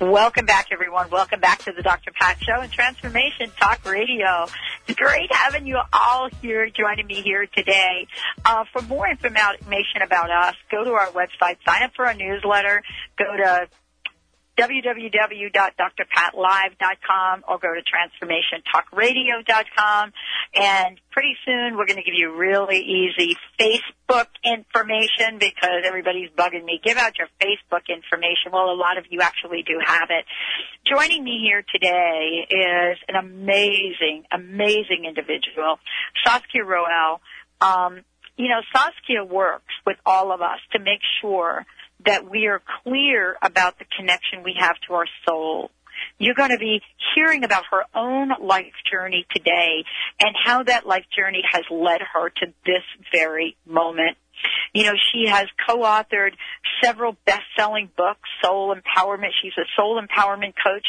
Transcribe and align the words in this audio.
Welcome 0.00 0.46
back, 0.46 0.68
everyone. 0.72 1.10
Welcome 1.10 1.40
back 1.40 1.58
to 1.64 1.72
the 1.72 1.82
Dr. 1.82 2.10
Pat 2.18 2.38
Show 2.42 2.62
and 2.62 2.72
Transformation 2.72 3.52
Talk 3.60 3.84
Radio. 3.84 4.46
It's 4.88 4.98
great 4.98 5.30
having 5.30 5.66
you 5.66 5.78
all 5.92 6.30
here 6.40 6.70
joining 6.70 7.06
me 7.06 7.20
here 7.20 7.46
today. 7.54 8.06
Uh, 8.42 8.64
for 8.72 8.80
more 8.80 9.06
information 9.06 10.00
about 10.02 10.30
us, 10.30 10.54
go 10.70 10.84
to 10.84 10.92
our 10.92 11.08
website, 11.08 11.58
sign 11.68 11.82
up 11.82 11.90
for 11.94 12.06
our 12.06 12.14
newsletter, 12.14 12.82
go 13.18 13.26
to 13.36 13.68
www.drpatlive.com 14.60 17.44
or 17.48 17.58
go 17.58 17.72
to 17.72 17.80
transformationtalkradio.com. 17.80 20.12
And 20.54 21.00
pretty 21.10 21.34
soon 21.46 21.78
we're 21.78 21.86
going 21.86 21.96
to 21.96 22.02
give 22.02 22.12
you 22.14 22.36
really 22.36 22.80
easy 22.80 23.38
Facebook 23.58 24.26
information 24.44 25.38
because 25.38 25.84
everybody's 25.84 26.28
bugging 26.36 26.64
me. 26.64 26.78
Give 26.84 26.98
out 26.98 27.16
your 27.18 27.28
Facebook 27.42 27.88
information. 27.88 28.52
Well, 28.52 28.70
a 28.70 28.76
lot 28.76 28.98
of 28.98 29.06
you 29.08 29.22
actually 29.22 29.62
do 29.62 29.80
have 29.84 30.10
it. 30.10 30.26
Joining 30.84 31.24
me 31.24 31.40
here 31.42 31.64
today 31.72 32.46
is 32.50 32.98
an 33.08 33.16
amazing, 33.16 34.24
amazing 34.30 35.06
individual, 35.06 35.78
Saskia 36.24 36.64
Roel. 36.64 37.22
Um, 37.62 38.04
you 38.36 38.48
know, 38.48 38.60
Saskia 38.74 39.24
works 39.24 39.72
with 39.86 39.96
all 40.04 40.32
of 40.32 40.42
us 40.42 40.60
to 40.72 40.78
make 40.78 41.00
sure 41.20 41.64
that 42.06 42.28
we 42.30 42.46
are 42.46 42.62
clear 42.82 43.36
about 43.42 43.78
the 43.78 43.84
connection 43.96 44.42
we 44.42 44.56
have 44.58 44.76
to 44.88 44.94
our 44.94 45.06
soul. 45.26 45.70
You're 46.18 46.34
going 46.34 46.50
to 46.50 46.58
be 46.58 46.80
hearing 47.14 47.44
about 47.44 47.64
her 47.70 47.84
own 47.94 48.30
life 48.40 48.72
journey 48.90 49.26
today 49.34 49.84
and 50.18 50.34
how 50.44 50.62
that 50.62 50.86
life 50.86 51.04
journey 51.14 51.42
has 51.50 51.62
led 51.70 52.00
her 52.14 52.30
to 52.30 52.46
this 52.64 52.84
very 53.12 53.56
moment. 53.66 54.16
You 54.72 54.84
know, 54.84 54.94
she 55.12 55.28
has 55.28 55.46
co-authored 55.68 56.32
several 56.82 57.16
best-selling 57.26 57.90
books, 57.96 58.28
Soul 58.42 58.74
Empowerment. 58.74 59.30
She's 59.42 59.52
a 59.58 59.66
soul 59.76 60.00
empowerment 60.00 60.54
coach, 60.62 60.86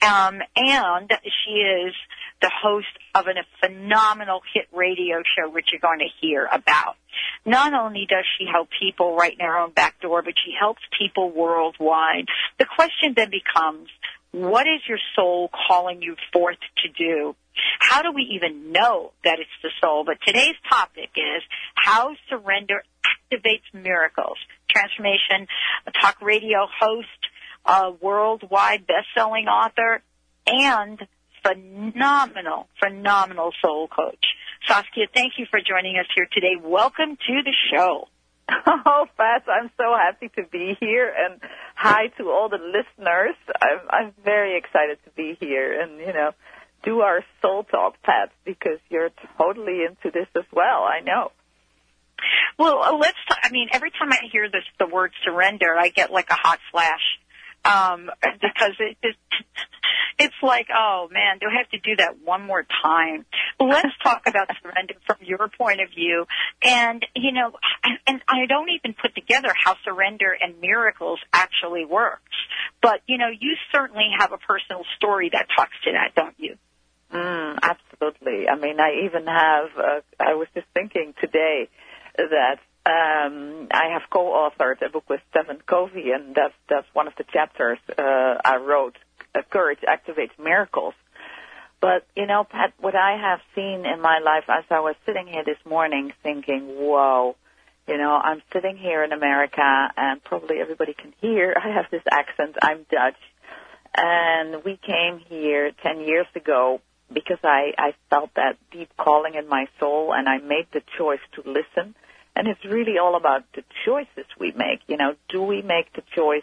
um, 0.00 0.40
and 0.56 1.12
she 1.22 1.50
is 1.50 1.94
the 2.40 2.50
host 2.62 2.86
of 3.14 3.26
a 3.26 3.32
phenomenal 3.60 4.40
hit 4.52 4.66
radio 4.72 5.22
show, 5.36 5.50
which 5.50 5.66
you're 5.72 5.80
going 5.80 6.00
to 6.00 6.08
hear 6.20 6.46
about. 6.50 6.96
Not 7.46 7.74
only 7.74 8.06
does 8.08 8.24
she 8.38 8.46
help 8.50 8.68
people 8.80 9.16
right 9.16 9.32
in 9.32 9.38
their 9.38 9.56
own 9.56 9.70
back 9.70 10.00
door, 10.00 10.22
but 10.22 10.34
she 10.44 10.52
helps 10.58 10.82
people 10.98 11.30
worldwide. 11.30 12.26
The 12.58 12.66
question 12.66 13.14
then 13.16 13.30
becomes, 13.30 13.88
what 14.32 14.66
is 14.66 14.80
your 14.88 14.98
soul 15.14 15.50
calling 15.68 16.02
you 16.02 16.16
forth 16.32 16.58
to 16.82 16.88
do? 16.88 17.36
How 17.78 18.02
do 18.02 18.10
we 18.12 18.22
even 18.34 18.72
know 18.72 19.12
that 19.22 19.38
it's 19.38 19.50
the 19.62 19.70
soul? 19.80 20.04
But 20.04 20.18
today's 20.26 20.56
topic 20.68 21.10
is 21.16 21.42
how 21.74 22.16
surrender 22.28 22.82
activates 23.30 23.72
miracles. 23.72 24.36
Transformation 24.68 25.46
talk 26.00 26.20
radio 26.20 26.66
host, 26.80 27.06
a 27.64 27.92
worldwide 27.92 28.86
best-selling 28.86 29.46
author, 29.46 30.02
and 30.46 30.98
phenomenal, 31.44 32.68
phenomenal 32.82 33.52
soul 33.62 33.88
coach. 33.88 34.24
Saskia, 34.66 35.06
thank 35.12 35.34
you 35.38 35.46
for 35.50 35.60
joining 35.60 35.98
us 35.98 36.06
here 36.14 36.26
today. 36.32 36.56
Welcome 36.60 37.16
to 37.16 37.42
the 37.44 37.54
show. 37.70 38.08
Oh, 38.86 39.06
Pat, 39.16 39.44
I'm 39.48 39.70
so 39.78 39.94
happy 39.96 40.28
to 40.36 40.42
be 40.50 40.76
here, 40.78 41.10
and 41.16 41.40
hi 41.74 42.08
to 42.18 42.24
all 42.24 42.50
the 42.50 42.58
listeners. 42.58 43.34
I'm, 43.60 43.78
I'm 43.88 44.12
very 44.22 44.58
excited 44.58 44.98
to 45.04 45.10
be 45.16 45.36
here, 45.40 45.80
and 45.80 45.98
you 45.98 46.12
know, 46.12 46.32
do 46.84 47.00
our 47.00 47.24
soul 47.40 47.64
talk, 47.64 47.94
Pat, 48.02 48.30
because 48.44 48.78
you're 48.90 49.10
totally 49.38 49.80
into 49.84 50.10
this 50.12 50.28
as 50.36 50.44
well. 50.52 50.84
I 50.84 51.00
know. 51.00 51.32
Well, 52.58 52.82
uh, 52.82 52.96
let's. 52.96 53.16
T- 53.28 53.36
I 53.42 53.50
mean, 53.50 53.68
every 53.72 53.90
time 53.90 54.12
I 54.12 54.18
hear 54.30 54.48
this, 54.50 54.64
the 54.78 54.86
word 54.86 55.12
surrender, 55.24 55.74
I 55.78 55.88
get 55.88 56.12
like 56.12 56.28
a 56.30 56.36
hot 56.36 56.58
flash 56.70 57.02
um, 57.64 58.10
because 58.22 58.72
it, 58.78 58.96
it 59.02 59.16
it's 60.18 60.34
like, 60.42 60.68
oh 60.74 61.08
man, 61.10 61.38
do 61.40 61.46
I 61.46 61.58
have 61.58 61.68
to 61.70 61.78
do 61.78 61.96
that 61.96 62.22
one 62.24 62.42
more 62.42 62.64
time? 62.82 63.24
Let's 63.58 63.94
talk 64.02 64.22
about 64.26 64.48
surrender 64.62 64.94
from 65.06 65.16
your 65.20 65.48
point 65.48 65.80
of 65.80 65.90
view. 65.90 66.26
And, 66.62 67.04
you 67.14 67.32
know, 67.32 67.52
and 68.06 68.20
I 68.28 68.46
don't 68.48 68.70
even 68.70 68.94
put 68.94 69.14
together 69.14 69.52
how 69.56 69.76
surrender 69.84 70.36
and 70.40 70.60
miracles 70.60 71.20
actually 71.32 71.84
works. 71.84 72.22
But, 72.80 73.00
you 73.06 73.18
know, 73.18 73.28
you 73.28 73.56
certainly 73.72 74.10
have 74.18 74.32
a 74.32 74.38
personal 74.38 74.84
story 74.96 75.30
that 75.32 75.48
talks 75.56 75.74
to 75.84 75.92
that, 75.92 76.14
don't 76.14 76.34
you? 76.38 76.56
Mm, 77.12 77.58
absolutely. 77.62 78.48
I 78.48 78.56
mean, 78.56 78.80
I 78.80 79.04
even 79.04 79.26
have, 79.26 79.68
uh, 79.78 80.00
I 80.20 80.34
was 80.34 80.48
just 80.54 80.66
thinking 80.74 81.14
today 81.20 81.68
that 82.16 82.58
um, 82.86 83.68
I 83.70 83.92
have 83.94 84.02
co-authored 84.10 84.84
a 84.86 84.90
book 84.90 85.08
with 85.08 85.20
Stephen 85.30 85.58
Covey, 85.66 86.10
and 86.10 86.34
that's 86.34 86.54
that's 86.68 86.86
one 86.92 87.06
of 87.06 87.14
the 87.16 87.24
chapters 87.24 87.78
uh, 87.96 88.36
I 88.44 88.56
wrote. 88.56 88.96
Uh, 89.34 89.40
Courage 89.50 89.80
activates 89.88 90.38
miracles. 90.38 90.94
But 91.80 92.06
you 92.14 92.26
know, 92.26 92.44
Pat, 92.44 92.74
what 92.78 92.94
I 92.94 93.16
have 93.18 93.40
seen 93.54 93.86
in 93.86 94.00
my 94.02 94.18
life 94.18 94.44
as 94.48 94.64
I 94.70 94.80
was 94.80 94.96
sitting 95.06 95.26
here 95.26 95.44
this 95.44 95.58
morning, 95.64 96.12
thinking, 96.22 96.66
"Whoa." 96.76 97.36
You 97.86 97.98
know, 97.98 98.12
I'm 98.12 98.42
sitting 98.52 98.76
here 98.76 99.02
in 99.04 99.12
America, 99.12 99.90
and 99.96 100.22
probably 100.22 100.56
everybody 100.60 100.94
can 100.94 101.14
hear 101.20 101.54
I 101.62 101.70
have 101.70 101.86
this 101.90 102.02
accent. 102.10 102.56
I'm 102.60 102.84
Dutch, 102.90 103.20
and 103.96 104.62
we 104.62 104.76
came 104.76 105.20
here 105.26 105.70
ten 105.82 106.00
years 106.00 106.26
ago 106.36 106.82
because 107.10 107.38
I 107.42 107.72
I 107.78 107.94
felt 108.10 108.34
that 108.34 108.58
deep 108.70 108.90
calling 108.98 109.36
in 109.36 109.48
my 109.48 109.68
soul, 109.80 110.12
and 110.12 110.28
I 110.28 110.36
made 110.36 110.66
the 110.74 110.82
choice 110.98 111.24
to 111.36 111.42
listen 111.50 111.94
and 112.36 112.48
it's 112.48 112.64
really 112.64 112.98
all 112.98 113.16
about 113.16 113.44
the 113.54 113.62
choices 113.84 114.26
we 114.38 114.52
make. 114.52 114.80
You 114.86 114.96
know, 114.96 115.14
do 115.28 115.42
we 115.42 115.62
make 115.62 115.92
the 115.92 116.02
choice 116.14 116.42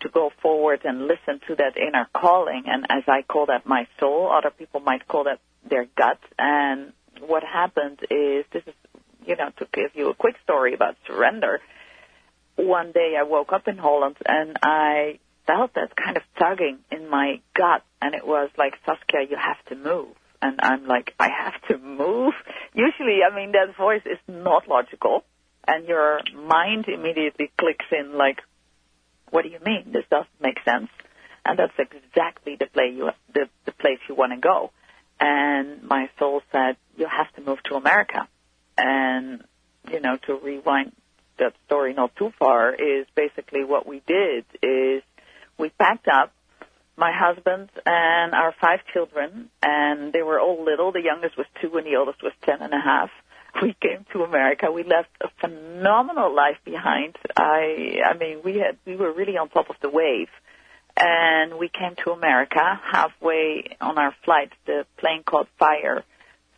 to 0.00 0.08
go 0.08 0.30
forward 0.42 0.80
and 0.84 1.06
listen 1.06 1.40
to 1.46 1.54
that 1.56 1.76
inner 1.76 2.08
calling? 2.14 2.64
And 2.66 2.86
as 2.88 3.04
I 3.06 3.22
call 3.22 3.46
that 3.46 3.66
my 3.66 3.86
soul, 4.00 4.30
other 4.32 4.50
people 4.50 4.80
might 4.80 5.06
call 5.06 5.24
that 5.24 5.38
their 5.68 5.86
gut. 5.96 6.18
And 6.38 6.92
what 7.20 7.44
happened 7.44 8.00
is, 8.10 8.44
this 8.52 8.64
is, 8.66 8.74
you 9.24 9.36
know, 9.36 9.50
to 9.58 9.68
give 9.72 9.90
you 9.94 10.10
a 10.10 10.14
quick 10.14 10.34
story 10.42 10.74
about 10.74 10.96
surrender. 11.06 11.60
One 12.56 12.90
day 12.92 13.14
I 13.18 13.22
woke 13.22 13.52
up 13.52 13.68
in 13.68 13.78
Holland 13.78 14.16
and 14.26 14.56
I 14.60 15.20
felt 15.46 15.74
that 15.74 15.94
kind 15.94 16.16
of 16.16 16.22
tugging 16.36 16.78
in 16.90 17.08
my 17.08 17.40
gut. 17.56 17.84
And 18.00 18.14
it 18.14 18.26
was 18.26 18.50
like, 18.58 18.74
Saskia, 18.84 19.22
you 19.30 19.36
have 19.36 19.64
to 19.66 19.76
move 19.76 20.16
and 20.42 20.58
I'm 20.60 20.86
like, 20.86 21.14
I 21.18 21.28
have 21.30 21.54
to 21.68 21.78
move. 21.78 22.34
Usually, 22.74 23.20
I 23.22 23.34
mean, 23.34 23.52
that 23.52 23.76
voice 23.76 24.02
is 24.04 24.18
not 24.26 24.68
logical, 24.68 25.24
and 25.66 25.86
your 25.86 26.20
mind 26.34 26.86
immediately 26.88 27.50
clicks 27.56 27.86
in 27.92 28.18
like, 28.18 28.38
what 29.30 29.42
do 29.44 29.48
you 29.48 29.60
mean? 29.64 29.92
This 29.92 30.04
doesn't 30.10 30.40
make 30.40 30.58
sense. 30.64 30.90
And 31.44 31.58
that's 31.58 31.72
exactly 31.78 32.56
the 32.56 32.66
place 32.66 32.92
you 32.94 33.10
the, 33.32 33.48
the 33.64 33.72
place 33.72 33.98
you 34.08 34.14
want 34.14 34.32
to 34.32 34.38
go. 34.38 34.70
And 35.18 35.82
my 35.84 36.10
soul 36.18 36.42
said, 36.52 36.76
you 36.96 37.06
have 37.06 37.32
to 37.34 37.40
move 37.40 37.62
to 37.64 37.76
America. 37.76 38.28
And 38.76 39.42
you 39.90 40.00
know, 40.00 40.16
to 40.26 40.34
rewind 40.34 40.92
that 41.38 41.54
story 41.66 41.94
not 41.94 42.14
too 42.16 42.32
far 42.38 42.74
is 42.74 43.06
basically 43.14 43.64
what 43.64 43.86
we 43.86 44.02
did 44.06 44.44
is 44.62 45.02
we 45.58 45.70
packed 45.70 46.08
up 46.08 46.32
my 46.96 47.12
husband 47.12 47.70
and 47.86 48.34
our 48.34 48.54
five 48.60 48.80
children, 48.92 49.48
and 49.62 50.12
they 50.12 50.22
were 50.22 50.40
all 50.40 50.64
little. 50.64 50.92
The 50.92 51.02
youngest 51.02 51.36
was 51.36 51.46
two, 51.60 51.76
and 51.76 51.86
the 51.86 51.96
oldest 51.96 52.22
was 52.22 52.32
ten 52.42 52.60
and 52.60 52.72
a 52.72 52.80
half. 52.80 53.10
We 53.60 53.74
came 53.80 54.06
to 54.12 54.22
America. 54.22 54.70
We 54.72 54.82
left 54.82 55.10
a 55.20 55.28
phenomenal 55.40 56.34
life 56.34 56.56
behind. 56.64 57.16
I, 57.36 57.98
I 58.04 58.16
mean, 58.16 58.38
we 58.42 58.58
had, 58.58 58.78
we 58.86 58.96
were 58.96 59.12
really 59.12 59.36
on 59.36 59.50
top 59.50 59.68
of 59.68 59.76
the 59.82 59.90
wave, 59.90 60.28
and 60.96 61.58
we 61.58 61.68
came 61.68 61.94
to 62.04 62.12
America. 62.12 62.80
Halfway 62.90 63.76
on 63.80 63.98
our 63.98 64.14
flight, 64.24 64.52
the 64.66 64.86
plane 64.96 65.22
caught 65.24 65.48
fire, 65.58 66.02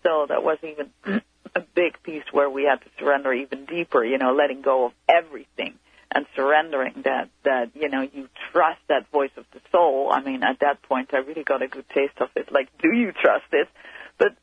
so 0.02 0.26
that 0.28 0.42
was 0.42 0.58
even 0.62 0.90
a 1.54 1.60
big 1.74 2.00
piece 2.02 2.24
where 2.32 2.50
we 2.50 2.64
had 2.64 2.80
to 2.80 2.90
surrender 2.98 3.32
even 3.32 3.66
deeper. 3.66 4.04
You 4.04 4.18
know, 4.18 4.34
letting 4.34 4.62
go 4.62 4.86
of 4.86 4.92
everything 5.08 5.74
and 6.14 6.26
surrendering 6.36 7.02
that 7.04 7.28
that 7.42 7.70
you 7.74 7.88
know 7.88 8.02
you 8.02 8.28
trust 8.52 8.80
that 8.88 9.10
voice 9.10 9.32
of 9.36 9.44
the 9.52 9.60
soul. 9.72 10.10
I 10.12 10.22
mean, 10.22 10.42
at 10.44 10.60
that 10.60 10.82
point, 10.82 11.10
I 11.12 11.18
really 11.18 11.42
got 11.42 11.60
a 11.60 11.68
good 11.68 11.88
taste 11.88 12.18
of 12.20 12.28
it. 12.36 12.52
Like, 12.52 12.68
do 12.78 12.94
you 12.94 13.12
trust 13.12 13.46
it? 13.52 13.68
But 14.16 14.36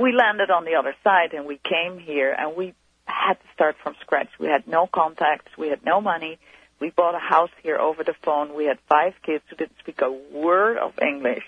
we 0.00 0.12
landed 0.12 0.50
on 0.50 0.64
the 0.64 0.76
other 0.76 0.94
side, 1.02 1.34
and 1.34 1.46
we 1.46 1.58
came 1.58 1.98
here, 1.98 2.32
and 2.32 2.56
we 2.56 2.74
had 3.06 3.34
to 3.34 3.46
start 3.54 3.76
from 3.82 3.96
scratch. 4.00 4.28
We 4.38 4.46
had 4.46 4.68
no 4.68 4.86
contacts, 4.86 5.50
we 5.58 5.68
had 5.68 5.84
no 5.84 6.00
money. 6.00 6.38
We 6.78 6.90
bought 6.90 7.14
a 7.14 7.18
house 7.18 7.50
here 7.62 7.78
over 7.78 8.04
the 8.04 8.14
phone. 8.22 8.54
We 8.54 8.66
had 8.66 8.78
five 8.86 9.14
kids 9.24 9.42
who 9.48 9.56
didn't 9.56 9.78
speak 9.80 10.02
a 10.02 10.10
word 10.10 10.76
of 10.76 10.92
English, 11.00 11.44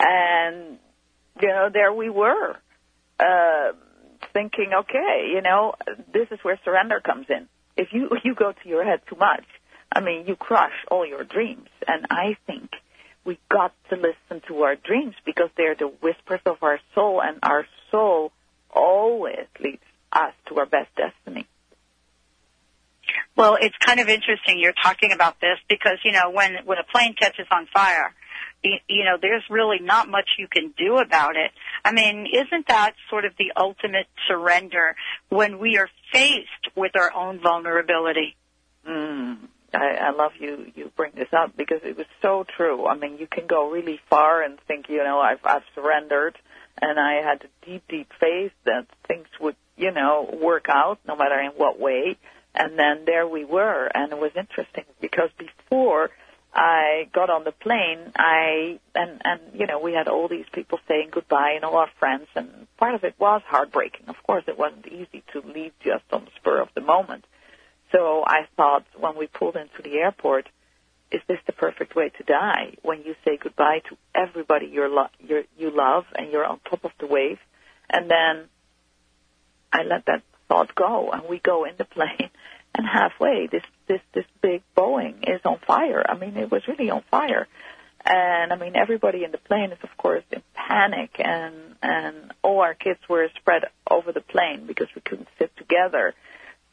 and 0.00 0.78
you 1.40 1.48
know, 1.48 1.68
there 1.72 1.92
we 1.92 2.08
were. 2.08 2.56
Uh, 3.20 3.72
thinking, 4.32 4.70
okay, 4.72 5.30
you 5.34 5.42
know, 5.42 5.74
this 6.12 6.28
is 6.30 6.38
where 6.42 6.58
surrender 6.64 7.00
comes 7.00 7.26
in 7.28 7.48
if 7.76 7.92
you 7.92 8.10
you 8.24 8.34
go 8.34 8.52
to 8.52 8.68
your 8.68 8.84
head 8.84 9.00
too 9.08 9.16
much, 9.16 9.44
I 9.94 10.00
mean, 10.00 10.26
you 10.26 10.36
crush 10.36 10.72
all 10.90 11.06
your 11.06 11.24
dreams. 11.24 11.68
And 11.86 12.06
I 12.10 12.36
think 12.46 12.70
we 13.24 13.38
got 13.48 13.72
to 13.90 13.96
listen 13.96 14.42
to 14.48 14.62
our 14.62 14.76
dreams 14.76 15.14
because 15.24 15.50
they're 15.56 15.74
the 15.74 15.88
whispers 15.88 16.40
of 16.46 16.62
our 16.62 16.80
soul, 16.94 17.20
and 17.22 17.38
our 17.42 17.66
soul 17.90 18.32
always 18.70 19.46
leads 19.60 19.82
us 20.12 20.32
to 20.48 20.58
our 20.58 20.66
best 20.66 20.88
destiny. 20.96 21.46
Well, 23.36 23.56
it's 23.60 23.76
kind 23.78 24.00
of 24.00 24.08
interesting 24.08 24.58
you're 24.58 24.74
talking 24.82 25.12
about 25.12 25.40
this 25.40 25.58
because, 25.68 25.98
you 26.04 26.12
know, 26.12 26.30
when, 26.30 26.56
when 26.64 26.78
a 26.78 26.84
plane 26.84 27.14
catches 27.18 27.46
on 27.50 27.66
fire, 27.72 28.14
you, 28.62 28.76
you 28.88 29.04
know, 29.04 29.16
there's 29.20 29.42
really 29.50 29.78
not 29.80 30.08
much 30.08 30.28
you 30.38 30.48
can 30.48 30.72
do 30.76 30.98
about 30.98 31.36
it. 31.36 31.50
I 31.84 31.92
mean, 31.92 32.26
isn't 32.32 32.68
that 32.68 32.94
sort 33.10 33.24
of 33.24 33.32
the 33.38 33.52
ultimate 33.56 34.06
surrender 34.28 34.94
when 35.28 35.58
we 35.58 35.78
are 35.78 35.88
faced 36.12 36.76
with 36.76 36.92
our 36.96 37.12
own 37.14 37.40
vulnerability? 37.40 38.36
Mm, 38.88 39.38
I, 39.74 39.96
I 40.00 40.10
love 40.10 40.32
you 40.38 40.70
you 40.74 40.90
bring 40.96 41.12
this 41.14 41.32
up 41.32 41.56
because 41.56 41.80
it 41.84 41.96
was 41.96 42.06
so 42.20 42.44
true. 42.56 42.86
I 42.86 42.96
mean, 42.96 43.18
you 43.18 43.26
can 43.26 43.46
go 43.46 43.70
really 43.70 44.00
far 44.10 44.42
and 44.42 44.58
think, 44.68 44.88
you 44.88 44.98
know, 44.98 45.18
I've 45.18 45.40
I've 45.44 45.64
surrendered, 45.74 46.36
and 46.80 46.98
I 46.98 47.22
had 47.22 47.44
a 47.44 47.66
deep, 47.66 47.84
deep 47.88 48.10
faith 48.20 48.52
that 48.64 48.86
things 49.08 49.28
would, 49.40 49.56
you 49.76 49.92
know, 49.92 50.38
work 50.40 50.66
out 50.68 50.98
no 51.06 51.16
matter 51.16 51.40
in 51.40 51.52
what 51.52 51.78
way. 51.78 52.16
And 52.54 52.78
then 52.78 53.04
there 53.06 53.26
we 53.26 53.46
were, 53.46 53.90
and 53.94 54.12
it 54.12 54.18
was 54.18 54.32
interesting 54.36 54.84
because 55.00 55.30
before 55.38 56.10
I 56.54 57.08
got 57.14 57.30
on 57.30 57.44
the 57.44 57.52
plane, 57.52 58.12
I 58.14 58.78
and 58.94 59.22
and 59.24 59.40
you 59.54 59.66
know 59.66 59.80
we 59.80 59.94
had 59.94 60.06
all 60.08 60.28
these 60.28 60.44
people 60.52 60.78
saying 60.86 61.08
goodbye 61.10 61.52
and 61.52 61.64
all 61.64 61.76
our 61.76 61.90
friends, 61.98 62.26
and 62.34 62.66
part 62.76 62.94
of 62.94 63.04
it 63.04 63.14
was 63.18 63.40
heartbreaking. 63.46 64.08
Of 64.08 64.16
course, 64.26 64.44
it 64.46 64.58
wasn't 64.58 64.86
easy 64.86 65.22
to 65.32 65.40
leave 65.40 65.72
just 65.82 66.04
on 66.12 66.26
the 66.26 66.30
spur 66.36 66.60
of 66.60 66.68
the 66.74 66.82
moment. 66.82 67.24
So 67.90 68.22
I 68.26 68.46
thought 68.56 68.84
when 68.98 69.16
we 69.16 69.26
pulled 69.26 69.56
into 69.56 69.82
the 69.82 69.98
airport, 69.98 70.48
is 71.10 71.20
this 71.26 71.38
the 71.46 71.52
perfect 71.52 71.94
way 71.94 72.10
to 72.10 72.24
die? 72.24 72.74
When 72.82 73.02
you 73.02 73.14
say 73.24 73.38
goodbye 73.38 73.80
to 73.88 73.96
everybody 74.14 74.66
you're 74.66 74.88
lo- 74.88 75.08
you're, 75.20 75.44
you 75.56 75.70
love 75.70 76.04
and 76.14 76.30
you're 76.32 76.44
on 76.44 76.60
top 76.68 76.84
of 76.84 76.92
the 76.98 77.06
wave, 77.06 77.38
and 77.88 78.10
then 78.10 78.48
I 79.72 79.84
let 79.84 80.06
that 80.06 80.22
thought 80.48 80.74
go, 80.74 81.10
and 81.12 81.22
we 81.28 81.38
go 81.38 81.64
in 81.64 81.74
the 81.78 81.84
plane, 81.96 82.30
and 82.74 82.86
halfway 82.86 83.48
this 83.50 83.64
this 83.86 84.00
this 84.14 84.26
big 84.40 84.62
Boeing 84.76 85.28
is 85.28 85.40
on 85.44 85.58
fire. 85.66 86.04
I 86.08 86.16
mean, 86.16 86.36
it 86.36 86.50
was 86.50 86.66
really 86.68 86.90
on 86.90 87.02
fire, 87.10 87.46
and 88.04 88.52
I 88.52 88.56
mean 88.56 88.76
everybody 88.76 89.24
in 89.24 89.32
the 89.32 89.38
plane 89.38 89.72
is 89.72 89.78
of 89.82 89.96
course 89.96 90.24
in 90.30 90.42
panic, 90.54 91.10
and 91.18 91.54
and 91.82 92.32
all 92.42 92.60
our 92.60 92.74
kids 92.74 93.00
were 93.08 93.28
spread 93.36 93.64
over 93.90 94.12
the 94.12 94.20
plane 94.20 94.66
because 94.66 94.88
we 94.94 95.02
couldn't 95.02 95.28
sit 95.38 95.56
together 95.56 96.14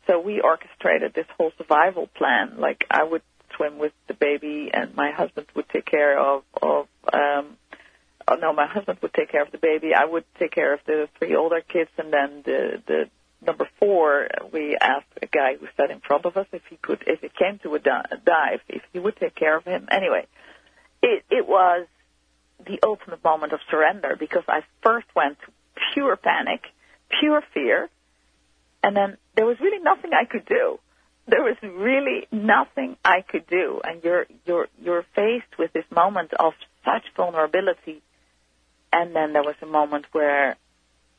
so 0.09 0.19
we 0.19 0.41
orchestrated 0.41 1.13
this 1.13 1.27
whole 1.37 1.51
survival 1.57 2.07
plan. 2.07 2.55
Like 2.57 2.85
I 2.89 3.03
would 3.03 3.21
swim 3.55 3.77
with 3.77 3.93
the 4.07 4.15
baby, 4.15 4.71
and 4.73 4.95
my 4.95 5.11
husband 5.11 5.47
would 5.55 5.69
take 5.69 5.85
care 5.85 6.19
of 6.19 6.43
of. 6.61 6.87
Um, 7.13 7.57
oh 8.27 8.35
no, 8.35 8.51
my 8.53 8.65
husband 8.65 8.99
would 9.01 9.13
take 9.13 9.31
care 9.31 9.43
of 9.43 9.51
the 9.51 9.59
baby. 9.59 9.93
I 9.93 10.05
would 10.05 10.25
take 10.39 10.51
care 10.51 10.73
of 10.73 10.79
the 10.85 11.07
three 11.19 11.35
older 11.35 11.61
kids, 11.61 11.91
and 11.97 12.11
then 12.11 12.41
the 12.43 12.81
the 12.87 13.09
number 13.45 13.67
four, 13.79 14.27
we 14.51 14.77
asked 14.79 15.07
a 15.21 15.27
guy 15.27 15.55
who 15.55 15.67
sat 15.77 15.91
in 15.91 15.99
front 15.99 16.25
of 16.25 16.37
us 16.37 16.47
if 16.51 16.61
he 16.69 16.77
could, 16.77 17.03
if 17.07 17.23
it 17.23 17.31
came 17.35 17.59
to 17.59 17.75
a 17.75 17.79
dive, 17.79 18.61
if 18.67 18.81
he 18.93 18.99
would 18.99 19.15
take 19.17 19.35
care 19.35 19.57
of 19.57 19.63
him. 19.65 19.87
Anyway, 19.91 20.25
it 21.01 21.23
it 21.29 21.47
was 21.47 21.87
the 22.65 22.79
ultimate 22.83 23.23
moment 23.23 23.53
of 23.53 23.59
surrender 23.69 24.15
because 24.19 24.43
I 24.47 24.61
first 24.83 25.07
went 25.15 25.37
to 25.39 25.51
pure 25.93 26.17
panic, 26.17 26.61
pure 27.19 27.41
fear, 27.53 27.89
and 28.83 28.95
then 28.95 29.17
there 29.35 29.45
was 29.45 29.59
really 29.59 29.81
nothing 29.81 30.11
I 30.13 30.25
could 30.25 30.45
do. 30.45 30.79
There 31.27 31.43
was 31.43 31.57
really 31.61 32.27
nothing 32.31 32.97
I 33.05 33.21
could 33.21 33.47
do. 33.47 33.81
And 33.83 34.03
you're, 34.03 34.25
you're, 34.45 34.67
you're 34.81 35.05
faced 35.15 35.57
with 35.57 35.71
this 35.73 35.85
moment 35.91 36.33
of 36.33 36.53
such 36.83 37.03
vulnerability. 37.15 38.01
And 38.91 39.15
then 39.15 39.33
there 39.33 39.43
was 39.43 39.55
a 39.61 39.67
moment 39.67 40.05
where 40.11 40.55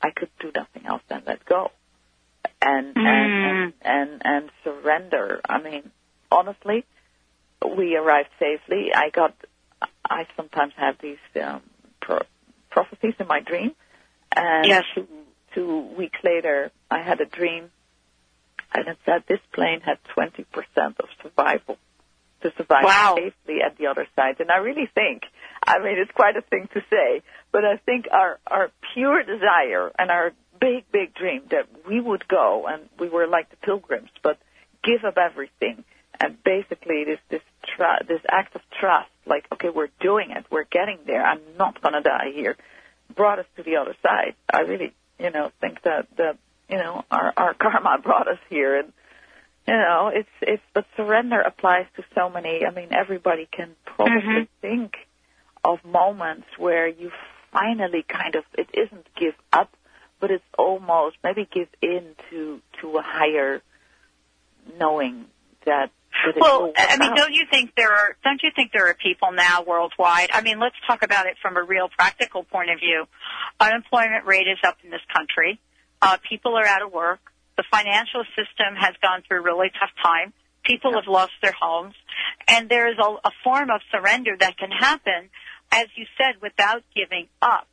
I 0.02 0.10
could 0.10 0.30
do 0.40 0.50
nothing 0.54 0.86
else 0.86 1.02
than 1.08 1.22
let 1.26 1.44
go. 1.44 1.70
And, 2.62 2.94
mm. 2.94 3.06
and, 3.06 3.32
and, 3.44 3.72
and, 3.82 4.22
and 4.24 4.50
surrender. 4.64 5.40
I 5.48 5.62
mean, 5.62 5.90
honestly, 6.30 6.84
we 7.76 7.96
arrived 7.96 8.28
safely. 8.38 8.90
I 8.94 9.10
got, 9.10 9.34
I 10.04 10.26
sometimes 10.36 10.74
have 10.76 10.96
these, 11.00 11.18
um, 11.42 11.62
pro- 12.00 12.26
prophecies 12.70 13.14
in 13.18 13.26
my 13.26 13.40
dream. 13.40 13.72
And 14.36 14.66
yes 14.66 14.84
two 15.54 15.88
weeks 15.96 16.18
later, 16.22 16.70
I 16.90 17.02
had 17.02 17.20
a 17.20 17.26
dream, 17.26 17.70
and 18.74 18.88
it 18.88 18.98
said 19.04 19.24
this 19.28 19.40
plane 19.52 19.80
had 19.80 19.98
20% 20.16 20.44
of 20.76 21.08
survival 21.22 21.76
to 22.42 22.52
survive 22.56 22.84
wow. 22.84 23.16
safely 23.16 23.58
at 23.64 23.76
the 23.76 23.86
other 23.86 24.06
side. 24.16 24.36
And 24.40 24.50
I 24.50 24.58
really 24.58 24.88
think, 24.94 25.22
I 25.66 25.78
mean, 25.78 25.98
it's 25.98 26.10
quite 26.12 26.36
a 26.36 26.42
thing 26.42 26.68
to 26.74 26.80
say, 26.90 27.22
but 27.52 27.64
I 27.64 27.76
think 27.84 28.06
our 28.10 28.38
our 28.46 28.70
pure 28.94 29.22
desire 29.22 29.92
and 29.98 30.10
our 30.10 30.32
big, 30.60 30.84
big 30.92 31.14
dream 31.14 31.42
that 31.50 31.66
we 31.88 32.00
would 32.00 32.26
go, 32.28 32.66
and 32.68 32.88
we 32.98 33.08
were 33.08 33.26
like 33.26 33.50
the 33.50 33.56
pilgrims, 33.56 34.10
but 34.22 34.38
give 34.84 35.04
up 35.04 35.16
everything. 35.18 35.84
And 36.18 36.42
basically, 36.44 37.04
this 37.04 37.18
this 37.30 37.42
tr- 37.76 38.04
this 38.06 38.20
act 38.28 38.54
of 38.54 38.62
trust, 38.78 39.10
like 39.26 39.46
okay, 39.52 39.70
we're 39.70 39.88
doing 40.00 40.32
it, 40.32 40.44
we're 40.50 40.64
getting 40.64 40.98
there. 41.06 41.24
I'm 41.24 41.40
not 41.58 41.80
gonna 41.80 42.02
die 42.02 42.32
here, 42.34 42.56
brought 43.16 43.38
us 43.38 43.46
to 43.56 43.62
the 43.62 43.76
other 43.76 43.94
side. 44.02 44.34
I 44.52 44.60
really 44.60 44.92
you 45.20 45.30
know, 45.30 45.52
think 45.60 45.82
that 45.82 46.08
that 46.16 46.38
you 46.68 46.78
know 46.78 47.04
our 47.10 47.32
our 47.36 47.54
karma 47.60 47.98
brought 48.02 48.28
us 48.28 48.38
here, 48.48 48.78
and 48.78 48.92
you 49.68 49.74
know, 49.74 50.10
it's 50.12 50.28
it's 50.40 50.62
but 50.72 50.86
surrender 50.96 51.40
applies 51.40 51.86
to 51.96 52.04
so 52.14 52.30
many. 52.30 52.64
I 52.64 52.70
mean, 52.70 52.88
everybody 52.92 53.48
can 53.50 53.76
probably 53.84 54.22
mm-hmm. 54.22 54.44
think 54.60 54.92
of 55.62 55.84
moments 55.84 56.46
where 56.56 56.88
you 56.88 57.10
finally 57.52 58.04
kind 58.08 58.34
of 58.34 58.44
it 58.56 58.68
isn't 58.72 59.06
give 59.14 59.34
up, 59.52 59.70
but 60.20 60.30
it's 60.30 60.44
almost 60.58 61.16
maybe 61.24 61.48
give 61.52 61.68
in 61.82 62.14
to 62.30 62.60
to 62.80 62.96
a 62.98 63.02
higher 63.02 63.62
knowing 64.78 65.26
that 65.66 65.90
well, 66.38 66.72
I 66.76 66.98
mean, 66.98 67.14
don't 67.14 67.32
you 67.32 67.44
think 67.50 67.72
there 67.76 67.90
are 67.90 68.16
don't 68.24 68.40
you 68.42 68.50
think 68.54 68.72
there 68.72 68.88
are 68.88 68.94
people 68.94 69.32
now 69.32 69.62
worldwide? 69.62 70.30
I 70.32 70.42
mean, 70.42 70.58
let's 70.58 70.74
talk 70.86 71.02
about 71.02 71.26
it 71.26 71.36
from 71.40 71.56
a 71.56 71.62
real 71.62 71.88
practical 71.88 72.42
point 72.44 72.70
of 72.70 72.78
view. 72.78 73.06
Unemployment 73.58 74.26
rate 74.26 74.46
is 74.46 74.58
up 74.64 74.76
in 74.84 74.90
this 74.90 75.00
country. 75.14 75.60
Uh, 76.02 76.18
people 76.28 76.56
are 76.56 76.66
out 76.66 76.82
of 76.82 76.92
work. 76.92 77.20
The 77.56 77.64
financial 77.70 78.24
system 78.36 78.74
has 78.76 78.94
gone 79.02 79.22
through 79.26 79.38
a 79.38 79.42
really 79.42 79.70
tough 79.78 79.90
time. 80.02 80.32
People 80.64 80.94
have 80.94 81.06
lost 81.06 81.32
their 81.42 81.54
homes, 81.58 81.94
and 82.48 82.68
there 82.68 82.88
is 82.90 82.98
a, 82.98 83.28
a 83.28 83.30
form 83.42 83.70
of 83.70 83.80
surrender 83.90 84.36
that 84.38 84.58
can 84.58 84.70
happen, 84.70 85.30
as 85.72 85.86
you 85.94 86.06
said, 86.18 86.40
without 86.42 86.82
giving 86.94 87.28
up. 87.40 87.66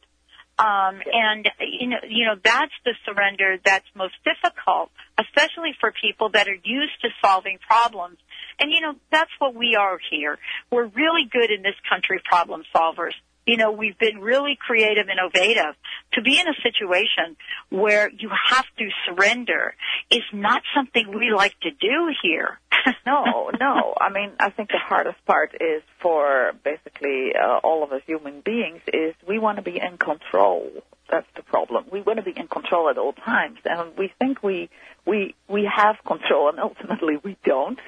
Um, 0.59 1.01
and 1.13 1.47
you 1.59 1.87
know, 1.87 1.97
you 2.07 2.25
know, 2.25 2.35
that's 2.43 2.73
the 2.83 2.93
surrender 3.05 3.57
that's 3.63 3.85
most 3.95 4.15
difficult, 4.25 4.89
especially 5.19 5.75
for 5.79 5.93
people 6.01 6.29
that 6.29 6.47
are 6.47 6.59
used 6.63 6.99
to 7.01 7.09
solving 7.23 7.59
problems. 7.67 8.17
And 8.59 8.71
you 8.71 8.81
know, 8.81 8.95
that's 9.11 9.29
what 9.37 9.53
we 9.53 9.75
are 9.75 9.99
here. 10.09 10.39
We're 10.71 10.87
really 10.87 11.29
good 11.31 11.51
in 11.51 11.61
this 11.61 11.75
country 11.87 12.19
problem 12.25 12.63
solvers. 12.75 13.13
You 13.45 13.55
know, 13.55 13.71
we've 13.71 13.97
been 13.97 14.19
really 14.19 14.57
creative, 14.59 15.07
innovative. 15.09 15.75
To 16.13 16.21
be 16.21 16.37
in 16.37 16.47
a 16.47 16.55
situation 16.61 17.37
where 17.69 18.09
you 18.09 18.29
have 18.49 18.65
to 18.77 18.89
surrender 19.05 19.73
is 20.11 20.23
not 20.33 20.63
something 20.75 21.07
we 21.07 21.31
like 21.33 21.57
to 21.61 21.71
do 21.71 22.13
here. 22.21 22.59
no, 23.05 23.51
no. 23.59 23.93
I 23.99 24.11
mean, 24.11 24.31
I 24.39 24.49
think 24.49 24.69
the 24.69 24.79
hardest 24.79 25.23
part 25.25 25.53
is 25.53 25.81
for 26.01 26.53
basically 26.63 27.31
uh, 27.35 27.59
all 27.63 27.83
of 27.83 27.91
us 27.91 27.96
human 28.07 28.41
beings 28.41 28.81
is 28.91 29.13
we 29.27 29.37
want 29.37 29.57
to 29.57 29.61
be 29.61 29.77
in 29.77 29.97
control. 29.97 30.71
That's 31.11 31.27
the 31.35 31.43
problem. 31.43 31.85
We 31.91 32.01
want 32.01 32.17
to 32.17 32.23
be 32.23 32.33
in 32.35 32.47
control 32.47 32.89
at 32.89 32.97
all 32.97 33.13
times, 33.13 33.59
and 33.65 33.95
we 33.97 34.11
think 34.19 34.41
we 34.41 34.69
we 35.05 35.35
we 35.47 35.69
have 35.73 35.97
control, 36.05 36.49
and 36.49 36.59
ultimately 36.59 37.17
we 37.23 37.37
don't. 37.43 37.79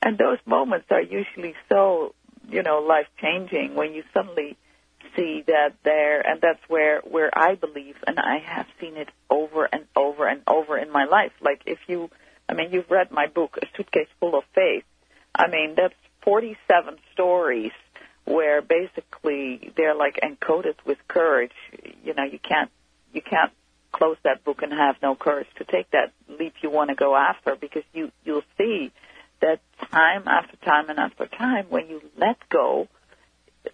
And 0.00 0.16
those 0.18 0.38
moments 0.46 0.86
are 0.90 1.00
usually 1.02 1.54
so, 1.68 2.14
you 2.48 2.62
know, 2.62 2.78
life 2.78 3.06
changing 3.20 3.74
when 3.74 3.94
you 3.94 4.02
suddenly 4.12 4.56
see 5.16 5.44
that 5.46 5.74
there, 5.84 6.20
and 6.20 6.40
that's 6.40 6.60
where 6.68 7.00
where 7.02 7.30
I 7.36 7.54
believe, 7.54 7.96
and 8.06 8.18
I 8.18 8.38
have 8.38 8.66
seen 8.80 8.96
it 8.96 9.08
over 9.30 9.68
and 9.70 9.84
over 9.94 10.26
and 10.26 10.42
over 10.46 10.78
in 10.78 10.90
my 10.90 11.04
life. 11.04 11.32
Like 11.40 11.62
if 11.66 11.78
you, 11.86 12.10
I 12.48 12.54
mean, 12.54 12.72
you've 12.72 12.90
read 12.90 13.10
my 13.10 13.26
book, 13.26 13.56
A 13.62 13.66
Suitcase 13.76 14.08
Full 14.20 14.36
of 14.36 14.44
Faith. 14.54 14.84
I 15.34 15.48
mean, 15.48 15.74
that's 15.76 15.94
47 16.22 16.96
stories 17.12 17.72
where 18.24 18.62
basically 18.62 19.72
they're 19.76 19.94
like 19.94 20.20
encoded 20.22 20.74
with 20.84 20.98
courage. 21.08 21.52
You 22.04 22.14
know, 22.14 22.24
you 22.24 22.38
can't 22.38 22.70
you 23.12 23.22
can't 23.22 23.52
close 23.92 24.16
that 24.24 24.44
book 24.44 24.62
and 24.62 24.72
have 24.72 24.96
no 25.02 25.14
courage 25.14 25.46
to 25.56 25.64
take 25.64 25.90
that 25.92 26.12
leap 26.28 26.54
you 26.62 26.70
want 26.70 26.90
to 26.90 26.96
go 26.96 27.14
after 27.14 27.54
because 27.54 27.84
you 27.92 28.10
you'll 28.24 28.42
see 28.58 28.90
that 29.40 29.60
time 29.92 30.26
after 30.26 30.56
time 30.64 30.88
and 30.90 30.98
after 30.98 31.26
time 31.26 31.66
when 31.68 31.88
you 31.88 32.00
let 32.16 32.36
go 32.48 32.88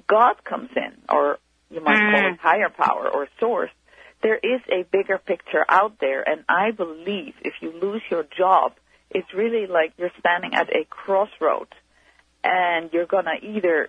God 0.06 0.44
comes 0.44 0.70
in, 0.76 0.92
or 1.08 1.38
you 1.70 1.80
might 1.80 2.00
mm. 2.00 2.12
call 2.12 2.32
it 2.32 2.40
higher 2.40 2.68
power 2.68 3.08
or 3.08 3.28
source, 3.38 3.70
there 4.22 4.36
is 4.36 4.60
a 4.70 4.84
bigger 4.90 5.18
picture 5.18 5.64
out 5.68 5.98
there. 6.00 6.28
And 6.28 6.44
I 6.48 6.70
believe 6.72 7.34
if 7.42 7.54
you 7.60 7.72
lose 7.72 8.02
your 8.10 8.24
job, 8.36 8.72
it's 9.10 9.32
really 9.34 9.66
like 9.66 9.92
you're 9.96 10.12
standing 10.18 10.54
at 10.54 10.68
a 10.70 10.84
crossroad 10.88 11.68
and 12.44 12.92
you're 12.92 13.06
going 13.06 13.24
to 13.24 13.44
either 13.44 13.88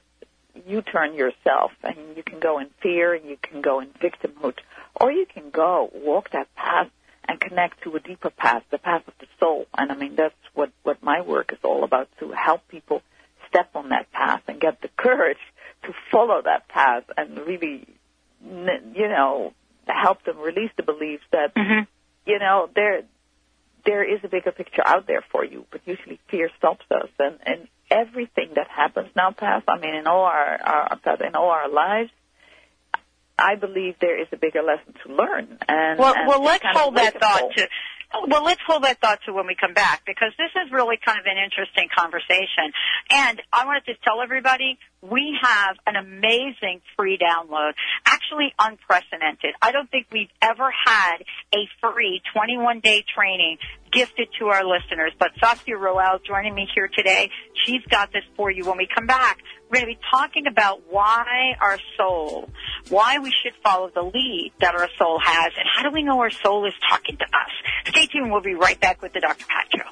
you 0.68 0.82
turn 0.82 1.14
yourself 1.14 1.72
and 1.84 1.96
you 2.16 2.24
can 2.24 2.40
go 2.40 2.60
in 2.60 2.70
fear 2.82 3.14
and 3.14 3.26
you 3.26 3.38
can 3.42 3.62
go 3.62 3.80
in 3.80 3.90
victimhood 3.90 4.56
or 5.00 5.12
you 5.12 5.26
can 5.26 5.50
go 5.50 5.90
walk 5.94 6.32
that 6.32 6.54
path 6.56 6.90
and 7.26 7.40
connect 7.40 7.84
to 7.84 7.96
a 7.96 8.00
deeper 8.00 8.30
path, 8.30 8.64
the 8.72 8.78
path 8.78 9.08
of 9.08 9.14
the 9.20 9.28
soul. 9.40 9.66
And 9.78 9.92
I 9.92 9.96
mean, 9.96 10.16
that's 10.16 10.36
what, 10.54 10.72
what 10.84 11.02
my 11.04 11.22
work 11.22 11.54
is 11.54 11.60
all 11.64 11.84
about, 11.84 12.10
to 12.20 12.32
help 12.32 12.68
people 12.68 13.02
step 13.48 13.70
on 13.76 13.90
that 13.90 14.12
path 14.12 14.42
and 14.48 14.60
get 14.60 14.82
the 14.82 14.90
courage 14.98 15.38
to 15.84 15.94
follow 16.12 16.42
that 16.44 16.68
path 16.68 17.04
and 17.18 17.38
really, 17.38 17.88
you 18.44 19.08
know, 19.08 19.54
help 19.88 20.24
them 20.24 20.40
release 20.40 20.72
the 20.78 20.84
beliefs 20.84 21.24
that, 21.32 21.54
Mhm. 21.56 21.88
you 22.26 22.40
know, 22.40 22.70
there, 22.76 23.04
there 23.86 24.04
is 24.04 24.24
a 24.24 24.28
bigger 24.28 24.52
picture 24.52 24.84
out 24.86 25.06
there 25.08 25.24
for 25.32 25.44
you, 25.44 25.66
but 25.72 25.82
usually 25.86 26.20
fear 26.30 26.50
stops 26.58 26.86
us. 26.92 27.10
And, 27.20 27.40
and 27.46 27.68
everything 27.92 28.52
that 28.56 28.68
happens 28.70 29.10
now, 29.16 29.32
Pat, 29.32 29.64
I 29.68 29.78
mean, 29.78 29.94
in 29.94 30.08
all 30.08 30.24
our, 30.24 30.60
our, 30.64 31.26
in 31.28 31.36
all 31.36 31.50
our 31.50 31.70
lives, 31.70 32.10
I 33.38 33.56
believe 33.56 33.96
there 34.00 34.22
is 34.22 34.28
a 34.32 34.38
bigger 34.38 34.62
lesson 34.62 34.94
to 35.06 35.14
learn. 35.14 35.58
And 35.68 36.00
Well, 36.00 36.14
and 36.16 36.28
well, 36.28 36.44
let's 36.44 36.64
hold 36.66 36.96
that 36.96 37.20
thought 37.20 37.52
to. 37.56 37.68
Oh, 38.14 38.26
well, 38.28 38.44
let's 38.44 38.62
hold 38.68 38.84
that 38.84 39.00
thought 39.00 39.20
to 39.26 39.34
when 39.34 39.48
we 39.48 39.56
come 39.56 39.74
back 39.74 40.04
because 40.06 40.34
this 40.38 40.52
is 40.66 40.72
really 40.72 40.98
kind 41.04 41.20
of 41.20 41.26
an 41.26 41.38
interesting 41.38 41.88
conversation. 41.96 42.74
And 43.10 43.42
I 43.54 43.66
wanted 43.66 43.86
to 43.86 43.94
tell 44.04 44.22
everybody 44.22 44.78
we 45.02 45.38
have 45.42 45.78
an 45.88 45.96
amazing 45.96 46.82
free 46.98 47.18
download, 47.18 47.72
actually 48.06 48.54
unprecedented. 48.60 49.56
I 49.62 49.72
don't 49.72 49.90
think 49.90 50.08
we've 50.12 50.32
ever 50.42 50.72
had 50.86 51.18
a 51.56 51.68
free 51.80 52.22
21 52.34 52.82
day 52.82 53.04
training 53.16 53.58
gifted 53.92 54.28
to 54.40 54.48
our 54.48 54.64
listeners. 54.64 55.14
But 55.18 55.32
Saskia 55.40 55.78
Roel 55.78 56.20
joining 56.26 56.54
me 56.54 56.68
here 56.74 56.90
today, 56.94 57.30
she's 57.66 57.84
got 57.90 58.12
this 58.12 58.24
for 58.36 58.52
you. 58.52 58.66
When 58.66 58.78
we 58.78 58.88
come 58.94 59.06
back, 59.06 59.40
we're 59.72 59.80
going 59.80 59.94
to 59.94 60.00
be 60.00 60.08
talking 60.12 60.48
about 60.48 60.82
why 60.90 61.56
our 61.62 61.80
soul, 61.98 62.50
why 62.90 63.20
we 63.20 63.32
should 63.32 63.54
follow 63.64 63.90
the 63.94 64.02
lead 64.02 64.52
that 64.60 64.76
our 64.76 64.90
soul 64.98 65.18
has, 65.24 65.54
and 65.58 65.66
how 65.74 65.84
do 65.84 65.92
we 65.92 66.04
know 66.04 66.20
our 66.20 66.30
soul 66.30 66.66
is 66.68 66.74
talking 66.90 67.16
to 67.16 67.24
us. 67.24 67.50
Stay 67.88 68.06
tuned. 68.08 68.32
We'll 68.32 68.42
be 68.42 68.56
right 68.56 68.80
back 68.80 69.02
with 69.02 69.14
the 69.14 69.22
Dr. 69.22 69.46
Pat 69.48 69.68
Show. 69.74 69.84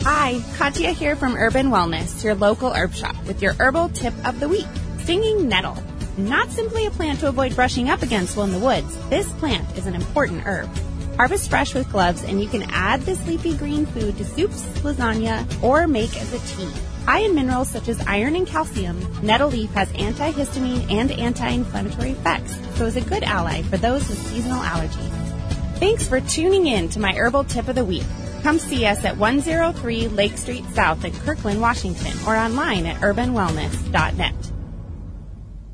Hi, 0.00 0.42
Katya 0.56 0.90
here 0.90 1.14
from 1.14 1.36
Urban 1.36 1.68
Wellness, 1.68 2.24
your 2.24 2.34
local 2.34 2.72
herb 2.72 2.92
shop, 2.92 3.14
with 3.26 3.40
your 3.40 3.52
herbal 3.60 3.90
tip 3.90 4.14
of 4.26 4.40
the 4.40 4.48
week. 4.48 4.66
Stinging 5.02 5.48
nettle. 5.48 5.80
Not 6.18 6.50
simply 6.50 6.86
a 6.86 6.90
plant 6.90 7.20
to 7.20 7.28
avoid 7.28 7.54
brushing 7.54 7.88
up 7.88 8.02
against 8.02 8.36
while 8.36 8.46
in 8.46 8.52
the 8.52 8.58
woods. 8.58 8.96
This 9.08 9.30
plant 9.34 9.78
is 9.78 9.86
an 9.86 9.94
important 9.94 10.42
herb. 10.46 10.68
Harvest 11.16 11.50
fresh 11.50 11.74
with 11.74 11.90
gloves, 11.90 12.24
and 12.24 12.40
you 12.40 12.48
can 12.48 12.62
add 12.70 13.02
this 13.02 13.24
leafy 13.26 13.54
green 13.56 13.86
food 13.86 14.16
to 14.16 14.24
soups, 14.24 14.62
lasagna, 14.82 15.46
or 15.62 15.86
make 15.86 16.16
as 16.20 16.32
a 16.32 16.38
tea. 16.56 16.70
High 17.04 17.20
in 17.20 17.34
minerals 17.34 17.68
such 17.68 17.88
as 17.88 18.00
iron 18.06 18.36
and 18.36 18.46
calcium, 18.46 18.98
nettle 19.22 19.50
leaf 19.50 19.70
has 19.72 19.88
antihistamine 19.90 20.90
and 20.90 21.10
anti-inflammatory 21.10 22.12
effects, 22.12 22.56
so 22.76 22.86
is 22.86 22.96
a 22.96 23.00
good 23.00 23.24
ally 23.24 23.62
for 23.62 23.76
those 23.76 24.08
with 24.08 24.18
seasonal 24.28 24.62
allergies. 24.62 25.10
Thanks 25.78 26.06
for 26.06 26.20
tuning 26.20 26.66
in 26.66 26.88
to 26.90 27.00
my 27.00 27.12
herbal 27.12 27.44
tip 27.44 27.68
of 27.68 27.74
the 27.74 27.84
week. 27.84 28.04
Come 28.42 28.58
see 28.58 28.86
us 28.86 29.04
at 29.04 29.16
103 29.16 30.08
Lake 30.08 30.38
Street 30.38 30.64
South 30.74 31.04
in 31.04 31.12
Kirkland, 31.12 31.60
Washington, 31.60 32.12
or 32.26 32.36
online 32.36 32.86
at 32.86 33.00
urbanwellness.net. 33.00 34.41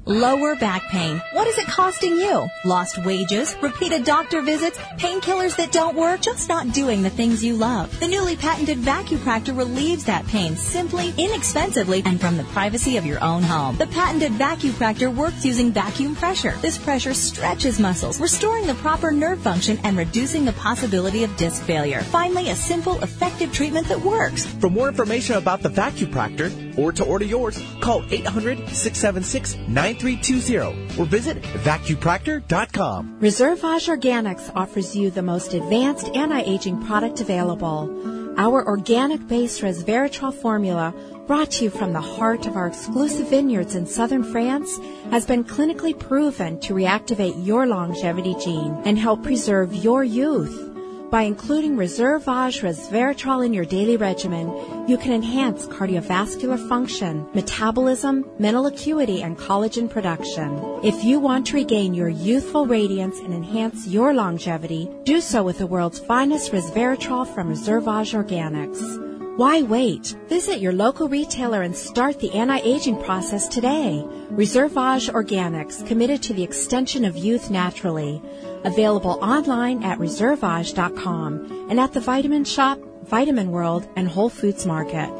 Lower 0.09 0.57
back 0.57 0.88
pain. 0.88 1.21
What 1.33 1.47
is 1.49 1.59
it 1.59 1.67
costing 1.67 2.17
you? 2.17 2.49
Lost 2.65 2.97
wages, 3.05 3.55
repeated 3.61 4.05
doctor 4.05 4.41
visits, 4.41 4.79
painkillers 4.97 5.55
that 5.57 5.71
don't 5.71 5.95
work, 5.95 6.23
just 6.23 6.49
not 6.49 6.73
doing 6.73 7.03
the 7.03 7.11
things 7.11 7.45
you 7.45 7.57
love. 7.57 8.00
The 8.00 8.09
newly 8.09 8.35
patented 8.35 8.79
VacuPractor 8.79 9.55
relieves 9.55 10.05
that 10.05 10.27
pain 10.27 10.57
simply, 10.57 11.12
inexpensively, 11.19 12.03
and 12.07 12.19
from 12.19 12.38
the 12.38 12.45
privacy 12.45 12.97
of 12.97 13.05
your 13.05 13.23
own 13.23 13.43
home. 13.43 13.77
The 13.77 13.87
patented 13.88 14.33
VacuPractor 14.33 15.15
works 15.15 15.45
using 15.45 15.73
vacuum 15.73 16.17
pressure. 16.17 16.57
This 16.62 16.79
pressure 16.79 17.12
stretches 17.12 17.79
muscles, 17.79 18.19
restoring 18.19 18.67
the 18.67 18.77
proper 18.77 19.12
nerve 19.12 19.41
function 19.41 19.79
and 19.85 19.99
reducing 19.99 20.47
the 20.47 20.55
possibility 20.55 21.23
of 21.23 21.37
disc 21.37 21.62
failure. 21.65 22.00
Finally, 22.00 22.49
a 22.49 22.57
simple, 22.57 22.99
effective 23.03 23.53
treatment 23.53 23.87
that 23.88 24.00
works. 24.00 24.47
For 24.47 24.71
more 24.71 24.88
information 24.88 25.37
about 25.37 25.61
the 25.61 25.69
VacuPractor 25.69 26.68
or 26.79 26.93
to 26.93 27.05
order 27.05 27.25
yours, 27.25 27.61
call 27.81 28.03
800-676-9320 28.03 30.99
or 30.99 31.05
visit 31.05 31.43
vacupractor.com. 31.43 33.19
Reservage 33.21 33.89
Organics 33.89 34.53
offers 34.55 34.95
you 34.95 35.11
the 35.11 35.23
most 35.23 35.55
advanced 35.55 36.09
anti-aging 36.15 36.87
product 36.87 37.21
available. 37.21 37.91
Our 38.39 38.65
organic-based 38.65 39.63
resveratrol 39.63 40.33
formula, 40.33 40.95
brought 41.27 41.51
to 41.51 41.65
you 41.65 41.71
from 41.71 41.93
the 41.93 42.01
heart 42.01 42.47
of 42.47 42.57
our 42.57 42.69
exclusive 42.69 43.29
vineyards 43.29 43.75
in 43.75 43.85
southern 43.85 44.23
France, 44.23 44.79
has 45.11 45.27
been 45.27 45.45
clinically 45.45 45.99
proven 45.99 46.61
to 46.61 46.73
reactivate 46.73 47.45
your 47.45 47.67
longevity 47.67 48.37
gene 48.37 48.81
and 48.85 48.97
help 48.97 49.25
preserve 49.25 49.75
your 49.75 50.05
youth. 50.05 50.68
By 51.11 51.23
including 51.23 51.79
Reservage 51.79 52.61
resveratrol 52.61 53.45
in 53.45 53.55
your 53.55 53.65
daily 53.65 53.97
regimen, 53.97 54.87
you 54.87 54.99
can 54.99 55.12
enhance 55.12 55.67
cardiovascular 55.67 56.59
function, 56.69 57.27
metabolism, 57.33 58.29
mental 58.38 58.67
acuity, 58.67 59.23
and 59.23 59.38
collagen 59.38 59.88
production. 59.88 60.61
If 60.85 61.03
you 61.05 61.19
want 61.19 61.47
to 61.47 61.57
regain 61.57 61.95
your 61.95 62.11
youthful 62.11 62.67
radiance 62.67 63.21
and 63.21 63.33
enhance 63.33 63.87
your 63.87 64.12
longevity, 64.12 64.91
do 65.05 65.23
so 65.23 65.43
with 65.43 65.57
the 65.57 65.67
world's 65.67 65.99
finest 65.99 66.53
resveratrol 66.53 67.27
from 67.35 67.49
Reservage 67.49 68.12
Organics. 68.12 69.07
Why 69.38 69.62
wait? 69.62 70.17
Visit 70.29 70.61
your 70.61 70.73
local 70.73 71.09
retailer 71.09 71.62
and 71.62 71.75
start 71.75 72.19
the 72.19 72.33
anti-aging 72.33 73.00
process 73.03 73.47
today. 73.47 74.05
Reservage 74.31 75.09
Organics, 75.11 75.87
committed 75.87 76.23
to 76.25 76.35
the 76.35 76.43
extension 76.43 77.05
of 77.05 77.17
youth 77.17 77.49
naturally. 77.49 78.21
Available 78.65 79.19
online 79.23 79.83
at 79.83 79.99
reservage.com 79.99 81.69
and 81.71 81.81
at 81.81 81.93
the 81.93 82.00
Vitamin 82.00 82.45
Shoppe, 82.45 82.83
Vitamin 83.05 83.50
World, 83.50 83.88
and 83.97 84.09
Whole 84.09 84.29
Foods 84.29 84.67
Market. 84.67 85.11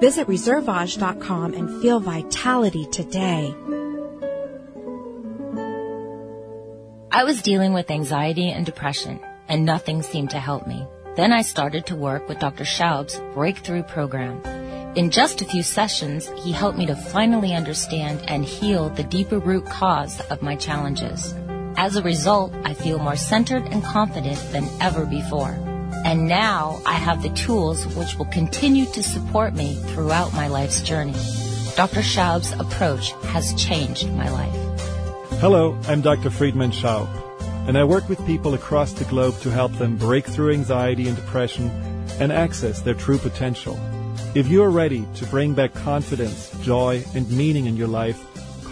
Visit 0.00 0.26
reservage.com 0.26 1.54
and 1.54 1.82
feel 1.82 2.00
vitality 2.00 2.86
today. 2.86 3.54
I 7.10 7.22
was 7.24 7.42
dealing 7.42 7.72
with 7.72 7.90
anxiety 7.90 8.50
and 8.50 8.66
depression, 8.66 9.20
and 9.48 9.64
nothing 9.64 10.02
seemed 10.02 10.30
to 10.30 10.40
help 10.40 10.66
me. 10.66 10.84
Then 11.16 11.32
I 11.32 11.42
started 11.42 11.86
to 11.86 11.96
work 11.96 12.28
with 12.28 12.40
Dr. 12.40 12.64
Schaub's 12.64 13.20
breakthrough 13.34 13.84
program. 13.84 14.42
In 14.96 15.10
just 15.10 15.40
a 15.40 15.44
few 15.44 15.62
sessions, 15.62 16.28
he 16.36 16.50
helped 16.50 16.76
me 16.76 16.86
to 16.86 16.96
finally 16.96 17.54
understand 17.54 18.22
and 18.28 18.44
heal 18.44 18.88
the 18.90 19.04
deeper 19.04 19.38
root 19.38 19.64
cause 19.66 20.20
of 20.22 20.42
my 20.42 20.56
challenges. 20.56 21.34
As 21.76 21.96
a 21.96 22.02
result, 22.02 22.54
I 22.64 22.72
feel 22.72 23.00
more 23.00 23.16
centered 23.16 23.64
and 23.64 23.82
confident 23.82 24.38
than 24.52 24.68
ever 24.80 25.04
before. 25.04 25.58
And 26.04 26.28
now 26.28 26.80
I 26.86 26.92
have 26.92 27.22
the 27.22 27.30
tools 27.30 27.86
which 27.96 28.16
will 28.16 28.26
continue 28.26 28.86
to 28.92 29.02
support 29.02 29.54
me 29.54 29.74
throughout 29.88 30.32
my 30.34 30.46
life's 30.46 30.82
journey. 30.82 31.14
Dr. 31.74 32.00
Schaub's 32.00 32.52
approach 32.52 33.10
has 33.32 33.52
changed 33.54 34.08
my 34.12 34.30
life. 34.30 34.54
Hello, 35.40 35.76
I'm 35.88 36.00
Dr. 36.00 36.30
Friedemann 36.30 36.70
Schaub, 36.70 37.08
and 37.66 37.76
I 37.76 37.82
work 37.82 38.08
with 38.08 38.24
people 38.24 38.54
across 38.54 38.92
the 38.92 39.04
globe 39.06 39.34
to 39.40 39.50
help 39.50 39.72
them 39.72 39.96
break 39.96 40.26
through 40.26 40.52
anxiety 40.52 41.08
and 41.08 41.16
depression 41.16 41.70
and 42.20 42.30
access 42.30 42.82
their 42.82 42.94
true 42.94 43.18
potential. 43.18 43.76
If 44.36 44.46
you 44.46 44.62
are 44.62 44.70
ready 44.70 45.04
to 45.16 45.26
bring 45.26 45.54
back 45.54 45.74
confidence, 45.74 46.50
joy, 46.62 47.04
and 47.14 47.28
meaning 47.30 47.66
in 47.66 47.76
your 47.76 47.88
life, 47.88 48.24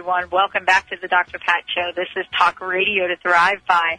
everyone. 0.05 0.29
Welcome 0.31 0.65
back 0.65 0.87
to 0.89 0.97
the 1.01 1.07
Dr. 1.07 1.39
Pat 1.39 1.63
Show. 1.73 1.89
This 1.95 2.09
is 2.15 2.25
Talk 2.37 2.61
Radio 2.61 3.07
to 3.07 3.15
Thrive 3.23 3.57
by 3.67 3.97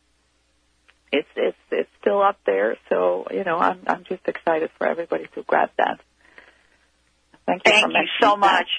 It's 1.13 1.27
it's 1.35 1.57
it's 1.71 1.89
still 1.99 2.21
up 2.21 2.39
there, 2.45 2.77
so 2.87 3.27
you 3.31 3.43
know 3.43 3.57
I'm 3.57 3.81
I'm 3.85 4.05
just 4.05 4.25
excited 4.27 4.69
for 4.77 4.87
everybody 4.87 5.27
to 5.35 5.43
grab 5.43 5.69
that. 5.77 5.99
Thank 7.45 7.63
you. 7.65 7.73
Thank 7.73 7.93
you 7.93 8.07
so 8.21 8.37
much. 8.37 8.69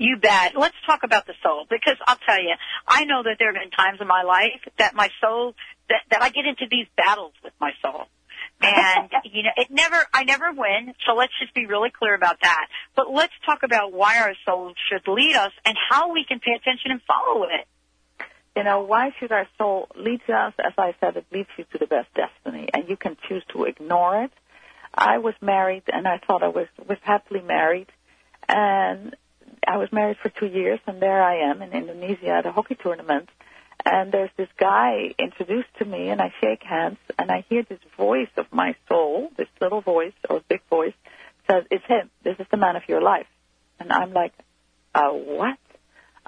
You 0.00 0.16
bet. 0.16 0.56
Let's 0.56 0.76
talk 0.86 1.00
about 1.02 1.26
the 1.26 1.34
soul 1.42 1.66
because 1.68 1.98
I'll 2.06 2.16
tell 2.16 2.40
you, 2.40 2.54
I 2.88 3.04
know 3.04 3.22
that 3.22 3.36
there 3.38 3.52
have 3.52 3.60
been 3.60 3.70
times 3.70 3.98
in 4.00 4.06
my 4.06 4.22
life 4.22 4.62
that 4.78 4.94
my 4.94 5.10
soul, 5.20 5.54
that, 5.90 6.00
that 6.10 6.22
I 6.22 6.30
get 6.30 6.46
into 6.46 6.64
these 6.70 6.86
battles 6.96 7.34
with 7.44 7.52
my 7.60 7.72
soul. 7.82 8.06
And, 8.62 9.10
you 9.30 9.42
know, 9.42 9.50
it 9.58 9.70
never, 9.70 9.98
I 10.14 10.24
never 10.24 10.52
win. 10.52 10.94
So 11.06 11.12
let's 11.12 11.34
just 11.38 11.52
be 11.52 11.66
really 11.66 11.90
clear 11.90 12.14
about 12.14 12.40
that. 12.40 12.68
But 12.96 13.12
let's 13.12 13.34
talk 13.44 13.62
about 13.62 13.92
why 13.92 14.20
our 14.20 14.32
soul 14.46 14.72
should 14.88 15.06
lead 15.06 15.36
us 15.36 15.52
and 15.66 15.76
how 15.90 16.14
we 16.14 16.24
can 16.26 16.40
pay 16.40 16.52
attention 16.52 16.92
and 16.92 17.02
follow 17.02 17.42
it. 17.42 18.26
You 18.56 18.64
know, 18.64 18.80
why 18.80 19.12
should 19.20 19.32
our 19.32 19.48
soul 19.58 19.88
lead 19.94 20.22
us? 20.30 20.54
As 20.58 20.72
I 20.78 20.94
said, 21.00 21.18
it 21.18 21.26
leads 21.30 21.50
you 21.58 21.64
to 21.72 21.78
the 21.78 21.86
best 21.86 22.08
destiny 22.14 22.70
and 22.72 22.88
you 22.88 22.96
can 22.96 23.18
choose 23.28 23.44
to 23.52 23.64
ignore 23.64 24.24
it. 24.24 24.30
I 24.94 25.18
was 25.18 25.34
married 25.42 25.82
and 25.92 26.08
I 26.08 26.20
thought 26.26 26.42
I 26.42 26.48
was, 26.48 26.68
was 26.88 26.98
happily 27.02 27.42
married 27.42 27.88
and 28.48 29.14
I 29.70 29.76
was 29.76 29.92
married 29.92 30.16
for 30.20 30.30
two 30.30 30.46
years, 30.46 30.80
and 30.88 31.00
there 31.00 31.22
I 31.22 31.48
am 31.48 31.62
in 31.62 31.72
Indonesia 31.72 32.30
at 32.30 32.44
a 32.44 32.50
hockey 32.50 32.74
tournament. 32.74 33.28
And 33.84 34.10
there's 34.10 34.30
this 34.36 34.48
guy 34.58 35.14
introduced 35.16 35.72
to 35.78 35.84
me, 35.84 36.08
and 36.08 36.20
I 36.20 36.32
shake 36.40 36.64
hands, 36.64 36.98
and 37.16 37.30
I 37.30 37.44
hear 37.48 37.62
this 37.62 37.78
voice 37.96 38.32
of 38.36 38.46
my 38.50 38.74
soul, 38.88 39.30
this 39.36 39.46
little 39.60 39.80
voice 39.80 40.18
or 40.28 40.40
big 40.48 40.62
voice, 40.68 40.98
says, 41.48 41.66
"It's 41.70 41.84
him. 41.84 42.10
This 42.24 42.40
is 42.40 42.48
the 42.50 42.56
man 42.56 42.74
of 42.74 42.88
your 42.88 43.00
life." 43.00 43.28
And 43.78 43.92
I'm 43.92 44.12
like, 44.12 44.32
"Uh, 44.92 45.12
what?" 45.12 45.58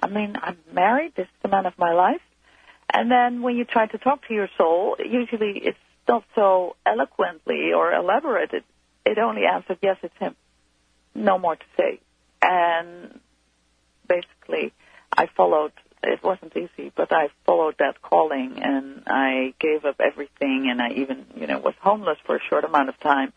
I 0.01 0.07
mean, 0.07 0.37
I'm 0.41 0.59
married. 0.71 1.17
This 1.17 1.27
is 1.27 1.41
the 1.43 1.49
man 1.49 1.67
of 1.67 1.77
my 1.77 1.93
life. 1.95 2.23
And 2.95 3.11
then 3.11 3.43
when 3.43 3.57
you 3.57 3.65
try 3.65 3.87
to 3.87 3.99
talk 3.99 4.25
to 4.29 4.35
your 4.35 4.51
soul, 4.57 4.97
usually 5.05 5.59
it's 5.69 5.87
not 6.07 6.23
so 6.37 6.77
eloquently 6.87 7.73
or 7.73 7.93
elaborate. 7.93 8.53
It, 8.53 8.65
it 9.05 9.19
only 9.19 9.47
answers, 9.47 9.79
"Yes, 9.83 9.99
it's 10.05 10.19
him." 10.19 10.37
No 11.13 11.39
more 11.39 11.57
to 11.57 11.69
say 11.77 11.99
and 12.43 13.21
basically 14.13 14.73
I 15.17 15.27
followed. 15.27 15.73
It 16.05 16.23
wasn't 16.23 16.57
easy, 16.57 16.91
but 16.97 17.13
I 17.13 17.29
followed 17.47 17.77
that 17.79 18.03
calling, 18.03 18.59
and 18.61 19.05
I 19.07 19.55
gave 19.61 19.85
up 19.85 20.01
everything, 20.01 20.69
and 20.69 20.83
I 20.83 20.91
even, 20.91 21.27
you 21.37 21.47
know, 21.47 21.61
was 21.61 21.75
homeless 21.81 22.19
for 22.27 22.37
a 22.37 22.41
short 22.51 22.65
amount 22.65 22.89
of 22.89 22.99
time. 22.99 23.33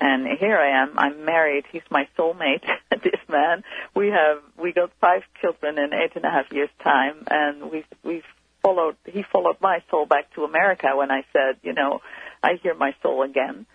And 0.00 0.26
here 0.38 0.56
I 0.56 0.82
am. 0.82 0.98
I'm 0.98 1.24
married. 1.24 1.64
He's 1.70 1.88
my 1.90 2.08
soulmate. 2.18 2.64
this 2.90 3.20
man. 3.28 3.64
We 3.94 4.08
have 4.08 4.38
we 4.58 4.72
got 4.72 4.92
five 5.00 5.22
children 5.40 5.78
in 5.78 5.92
eight 5.92 6.12
and 6.16 6.24
a 6.24 6.30
half 6.30 6.50
years' 6.52 6.70
time, 6.82 7.24
and 7.30 7.70
we've 7.70 7.90
we've 8.02 8.30
followed. 8.62 8.96
He 9.04 9.22
followed 9.30 9.56
my 9.60 9.82
soul 9.90 10.06
back 10.06 10.32
to 10.34 10.44
America 10.44 10.88
when 10.94 11.10
I 11.10 11.22
said, 11.32 11.58
you 11.62 11.72
know, 11.72 12.00
I 12.42 12.58
hear 12.62 12.74
my 12.74 12.94
soul 13.02 13.22
again. 13.22 13.66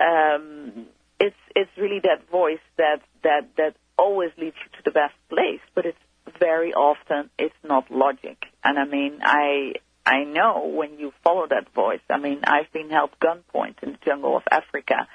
Um, 0.00 0.86
it's 1.18 1.36
it's 1.54 1.70
really 1.76 2.00
that 2.00 2.28
voice 2.30 2.64
that 2.76 3.00
that 3.22 3.48
that 3.56 3.74
always 3.98 4.30
leads 4.38 4.56
you 4.64 4.70
to 4.78 4.82
the 4.84 4.90
best 4.90 5.14
place, 5.28 5.60
but 5.74 5.86
it's 5.86 5.98
very 6.38 6.72
often 6.72 7.30
it's 7.38 7.54
not 7.64 7.90
logic. 7.90 8.38
And 8.64 8.78
I 8.78 8.84
mean, 8.84 9.20
I 9.22 9.74
I 10.04 10.24
know 10.24 10.70
when 10.72 10.98
you 10.98 11.12
follow 11.24 11.46
that 11.48 11.72
voice. 11.74 12.00
I 12.08 12.18
mean, 12.18 12.40
I've 12.44 12.72
been 12.72 12.90
held 12.90 13.10
gunpoint 13.20 13.82
in 13.82 13.92
the 13.92 13.98
jungle 14.04 14.36
of 14.36 14.42
Africa. 14.50 15.08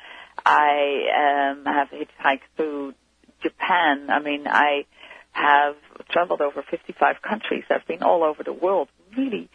I 0.45 1.51
um, 1.51 1.65
have 1.65 1.89
hitchhiked 1.89 2.47
through 2.57 2.93
Japan. 3.41 4.09
I 4.09 4.19
mean, 4.19 4.47
I 4.47 4.85
have 5.31 5.75
traveled 6.09 6.41
over 6.41 6.63
55 6.69 7.21
countries. 7.21 7.63
I've 7.69 7.87
been 7.87 8.03
all 8.03 8.23
over 8.23 8.43
the 8.43 8.53
world, 8.53 8.89
really 9.17 9.49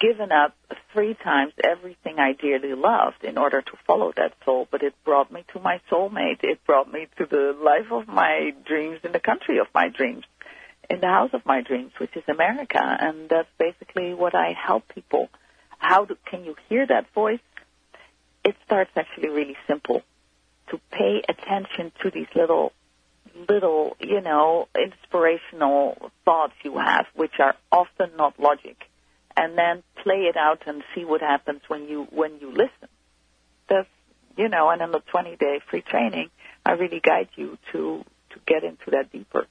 given 0.00 0.30
up 0.32 0.54
three 0.92 1.14
times 1.14 1.52
everything 1.62 2.18
I 2.18 2.32
dearly 2.32 2.74
loved 2.74 3.24
in 3.24 3.36
order 3.36 3.60
to 3.60 3.72
follow 3.86 4.12
that 4.16 4.34
soul, 4.44 4.68
but 4.70 4.82
it 4.82 4.94
brought 5.04 5.32
me 5.32 5.44
to 5.52 5.60
my 5.60 5.80
soulmate. 5.90 6.42
It 6.42 6.64
brought 6.66 6.90
me 6.90 7.06
to 7.18 7.26
the 7.26 7.56
life 7.60 7.90
of 7.90 8.08
my 8.08 8.50
dreams 8.66 9.00
in 9.04 9.12
the 9.12 9.20
country 9.20 9.58
of 9.58 9.66
my 9.74 9.88
dreams, 9.88 10.24
in 10.88 11.00
the 11.00 11.06
house 11.06 11.30
of 11.32 11.44
my 11.44 11.62
dreams, 11.62 11.92
which 11.98 12.16
is 12.16 12.22
America. 12.28 12.80
And 12.80 13.28
that's 13.28 13.48
basically 13.58 14.14
what 14.14 14.34
I 14.34 14.54
help 14.54 14.84
people. 14.94 15.28
How 15.78 16.04
do, 16.04 16.16
can 16.30 16.44
you 16.44 16.54
hear 16.68 16.86
that 16.86 17.12
voice? 17.14 17.40
It 18.44 18.56
starts 18.64 18.90
actually 18.96 19.28
really 19.30 19.56
simple. 19.66 20.02
To 20.70 20.80
pay 20.90 21.22
attention 21.26 21.92
to 22.02 22.10
these 22.10 22.26
little 22.34 22.72
little, 23.48 23.96
you 24.00 24.20
know, 24.20 24.68
inspirational 24.74 26.10
thoughts 26.24 26.54
you 26.62 26.76
have, 26.76 27.06
which 27.14 27.34
are 27.38 27.54
often 27.70 28.10
not 28.16 28.38
logic 28.40 28.76
and 29.38 29.56
then 29.56 29.82
play 30.02 30.26
it 30.28 30.36
out 30.36 30.62
and 30.66 30.82
see 30.94 31.04
what 31.04 31.20
happens 31.20 31.60
when 31.68 31.84
you 31.88 32.08
when 32.10 32.38
you 32.40 32.50
listen. 32.50 32.88
That's 33.68 33.88
you 34.36 34.48
know, 34.48 34.68
and 34.70 34.82
in 34.82 34.90
the 34.90 35.00
20 35.10 35.36
day 35.36 35.60
free 35.70 35.82
training, 35.82 36.30
I 36.66 36.72
really 36.72 37.00
guide 37.00 37.28
you 37.36 37.56
to 37.72 38.04
to 38.30 38.40
get 38.46 38.64
into 38.64 38.90
that 38.90 39.12
deeper. 39.12 39.46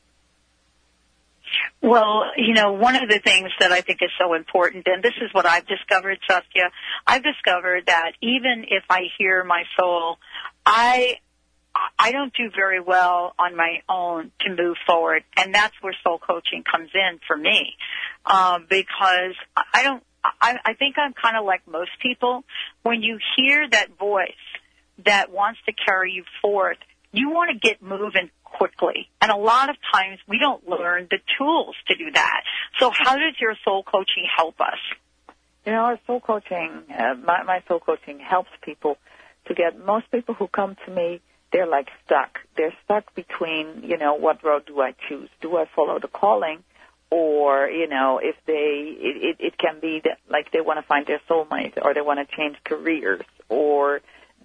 Well, 1.81 2.25
you 2.35 2.53
know, 2.53 2.73
one 2.73 2.95
of 2.95 3.07
the 3.09 3.19
things 3.19 3.51
that 3.61 3.71
I 3.71 3.79
think 3.79 3.99
is 4.01 4.09
so 4.19 4.33
important, 4.33 4.85
and 4.87 5.01
this 5.01 5.13
is 5.21 5.33
what 5.33 5.45
I've 5.45 5.65
discovered, 5.65 6.19
Saskia, 6.29 6.69
I've 7.05 7.23
discovered 7.23 7.85
that 7.87 8.11
even 8.21 8.65
if 8.67 8.83
I 8.89 9.03
hear 9.17 9.45
my 9.45 9.63
soul, 9.79 10.17
I 10.65 11.19
I 11.99 12.11
don't 12.11 12.33
do 12.33 12.49
very 12.55 12.79
well 12.79 13.33
on 13.37 13.55
my 13.55 13.81
own 13.89 14.31
to 14.41 14.49
move 14.49 14.77
forward, 14.85 15.23
and 15.35 15.53
that's 15.53 15.73
where 15.81 15.95
soul 16.03 16.19
coaching 16.19 16.63
comes 16.69 16.89
in 16.93 17.19
for 17.27 17.35
me, 17.35 17.75
um, 18.25 18.65
because 18.69 19.35
I 19.55 19.83
don't. 19.83 20.03
I, 20.23 20.57
I 20.65 20.73
think 20.73 20.97
I'm 20.97 21.13
kind 21.13 21.37
of 21.37 21.45
like 21.45 21.67
most 21.67 21.91
people. 22.01 22.43
When 22.83 23.01
you 23.01 23.17
hear 23.37 23.67
that 23.69 23.97
voice 23.97 24.31
that 25.05 25.31
wants 25.31 25.59
to 25.67 25.73
carry 25.73 26.11
you 26.11 26.23
forth, 26.41 26.77
you 27.11 27.29
want 27.29 27.51
to 27.51 27.57
get 27.57 27.81
moving 27.81 28.29
quickly. 28.43 29.09
And 29.21 29.31
a 29.31 29.37
lot 29.37 29.69
of 29.69 29.75
times 29.93 30.19
we 30.27 30.39
don't 30.39 30.67
learn 30.67 31.07
the 31.09 31.19
tools 31.37 31.75
to 31.87 31.95
do 31.95 32.11
that. 32.11 32.41
So 32.79 32.91
how 32.91 33.15
does 33.15 33.35
your 33.39 33.55
soul 33.63 33.83
coaching 33.83 34.25
help 34.35 34.59
us? 34.59 34.79
You 35.65 35.73
know, 35.73 35.79
our 35.79 35.99
soul 36.07 36.19
coaching, 36.19 36.83
uh, 36.89 37.15
my, 37.15 37.43
my 37.43 37.63
soul 37.67 37.79
coaching 37.79 38.19
helps 38.19 38.49
people 38.61 38.97
to 39.47 39.53
get 39.53 39.77
most 39.83 40.09
people 40.11 40.33
who 40.33 40.47
come 40.47 40.75
to 40.85 40.91
me, 40.91 41.21
they're 41.51 41.67
like 41.67 41.89
stuck. 42.05 42.39
They're 42.55 42.73
stuck 42.83 43.13
between, 43.15 43.83
you 43.83 43.97
know, 43.97 44.15
what 44.15 44.43
road 44.43 44.65
do 44.65 44.81
I 44.81 44.93
choose? 45.07 45.29
Do 45.41 45.57
I 45.57 45.65
follow 45.75 45.99
the 45.99 46.07
calling? 46.07 46.63
Or, 47.09 47.69
you 47.69 47.87
know, 47.87 48.19
if 48.21 48.35
they, 48.45 48.97
it, 48.99 49.23
it, 49.23 49.37
it 49.39 49.57
can 49.57 49.79
be 49.79 50.01
that, 50.03 50.17
like, 50.29 50.51
they 50.51 50.59
want 50.59 50.77
to 50.79 50.85
find 50.85 51.05
their 51.07 51.21
soulmate, 51.29 51.77
or 51.81 51.93
they 51.93 52.01
want 52.01 52.19
to 52.19 52.35
change 52.35 52.57
careers, 52.65 53.21
or 53.47 54.01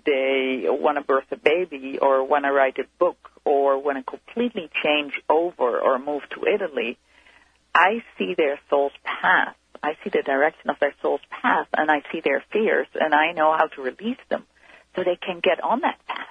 they 0.07 0.67
want 0.67 0.97
to 0.97 1.03
birth 1.03 1.25
a 1.33 1.37
baby, 1.37 1.99
or 2.01 2.25
want 2.25 2.45
to 2.45 2.53
write 2.53 2.79
a 2.79 2.85
book, 3.01 3.17
or 3.45 3.83
want 3.83 3.99
to 3.99 4.05
completely 4.05 4.71
change 4.85 5.21
over 5.29 5.81
or 5.81 5.99
move 5.99 6.23
to 6.31 6.47
Italy. 6.47 6.99
I 7.75 8.05
see 8.17 8.35
their 8.37 8.61
soul's 8.71 8.93
path. 9.03 9.57
I 9.83 9.95
see 10.05 10.11
the 10.11 10.23
direction 10.23 10.71
of 10.71 10.77
their 10.79 10.95
soul's 11.03 11.21
path, 11.31 11.67
and 11.77 11.91
I 11.91 12.03
see 12.13 12.21
their 12.21 12.45
fears, 12.53 12.87
and 12.95 13.13
I 13.13 13.33
know 13.33 13.57
how 13.57 13.67
to 13.67 13.83
release 13.83 14.23
them 14.29 14.45
so 14.95 15.03
they 15.03 15.17
can 15.17 15.41
get 15.43 15.65
on 15.65 15.81
that 15.81 15.99
path. 16.07 16.29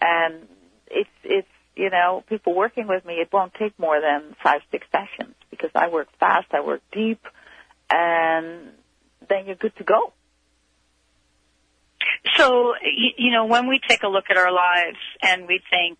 And 0.00 0.46
it's 0.88 1.10
it's 1.22 1.48
you 1.76 1.90
know 1.90 2.24
people 2.28 2.54
working 2.54 2.86
with 2.86 3.04
me. 3.04 3.14
It 3.14 3.28
won't 3.32 3.54
take 3.54 3.78
more 3.78 4.00
than 4.00 4.36
five 4.42 4.60
six 4.70 4.86
sessions 4.92 5.34
because 5.50 5.70
I 5.74 5.88
work 5.88 6.08
fast, 6.18 6.48
I 6.52 6.60
work 6.60 6.82
deep, 6.92 7.20
and 7.90 8.70
then 9.28 9.46
you're 9.46 9.56
good 9.56 9.76
to 9.76 9.84
go. 9.84 10.12
So 12.36 12.74
you 12.82 13.32
know 13.32 13.46
when 13.46 13.68
we 13.68 13.80
take 13.86 14.02
a 14.02 14.08
look 14.08 14.24
at 14.30 14.36
our 14.36 14.52
lives 14.52 14.98
and 15.22 15.46
we 15.46 15.60
think, 15.70 15.98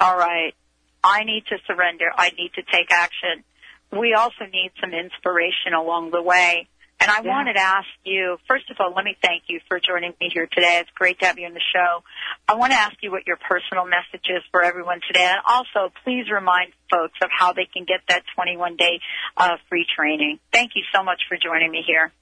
all 0.00 0.16
right, 0.16 0.54
I 1.02 1.24
need 1.24 1.44
to 1.46 1.56
surrender. 1.66 2.10
I 2.16 2.30
need 2.30 2.52
to 2.54 2.62
take 2.62 2.90
action. 2.90 3.44
We 3.90 4.14
also 4.14 4.46
need 4.50 4.72
some 4.80 4.92
inspiration 4.92 5.74
along 5.76 6.12
the 6.12 6.22
way. 6.22 6.68
And 7.02 7.10
I 7.10 7.20
Yeah. 7.20 7.30
wanted 7.34 7.54
to 7.54 7.60
ask 7.60 7.88
you, 8.04 8.38
first 8.46 8.70
of 8.70 8.76
all, 8.78 8.92
let 8.92 9.04
me 9.04 9.16
thank 9.20 9.48
you 9.48 9.58
for 9.66 9.80
joining 9.80 10.14
me 10.20 10.30
here 10.32 10.46
today. 10.46 10.78
It's 10.78 10.90
great 10.92 11.18
to 11.18 11.26
have 11.26 11.36
you 11.36 11.46
on 11.46 11.52
the 11.52 11.60
show. 11.74 12.04
I 12.46 12.54
want 12.54 12.72
to 12.72 12.78
ask 12.78 12.94
you 13.02 13.10
what 13.10 13.26
your 13.26 13.38
personal 13.38 13.84
message 13.86 14.24
is 14.30 14.44
for 14.52 14.62
everyone 14.62 15.00
today. 15.08 15.24
And 15.24 15.40
also, 15.44 15.92
please 16.04 16.30
remind 16.30 16.72
folks 16.88 17.18
of 17.20 17.28
how 17.36 17.54
they 17.54 17.64
can 17.64 17.84
get 17.84 18.02
that 18.06 18.22
21 18.36 18.76
day 18.76 19.00
uh, 19.36 19.56
free 19.68 19.84
training. 19.96 20.38
Thank 20.52 20.76
you 20.76 20.84
so 20.94 21.02
much 21.02 21.22
for 21.28 21.36
joining 21.36 21.72
me 21.72 21.82
here. 21.84 22.12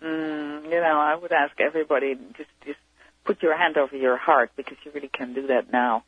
Mm, 0.00 0.64
you 0.66 0.80
know, 0.80 1.00
I 1.00 1.16
would 1.16 1.32
ask 1.32 1.60
everybody 1.60 2.14
just 2.36 2.50
just 2.64 2.78
put 3.24 3.42
your 3.42 3.56
hand 3.58 3.76
over 3.76 3.96
your 3.96 4.16
heart 4.16 4.52
because 4.56 4.76
you 4.84 4.92
really 4.92 5.08
can 5.08 5.34
do 5.34 5.48
that 5.48 5.72
now. 5.72 6.04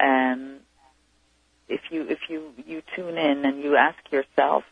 And 0.00 0.60
if 1.68 1.82
you 1.90 2.06
if 2.08 2.20
you 2.30 2.54
you 2.66 2.82
tune 2.96 3.18
in 3.18 3.44
and 3.44 3.62
you 3.62 3.76
ask 3.76 3.98
yourself, 4.10 4.64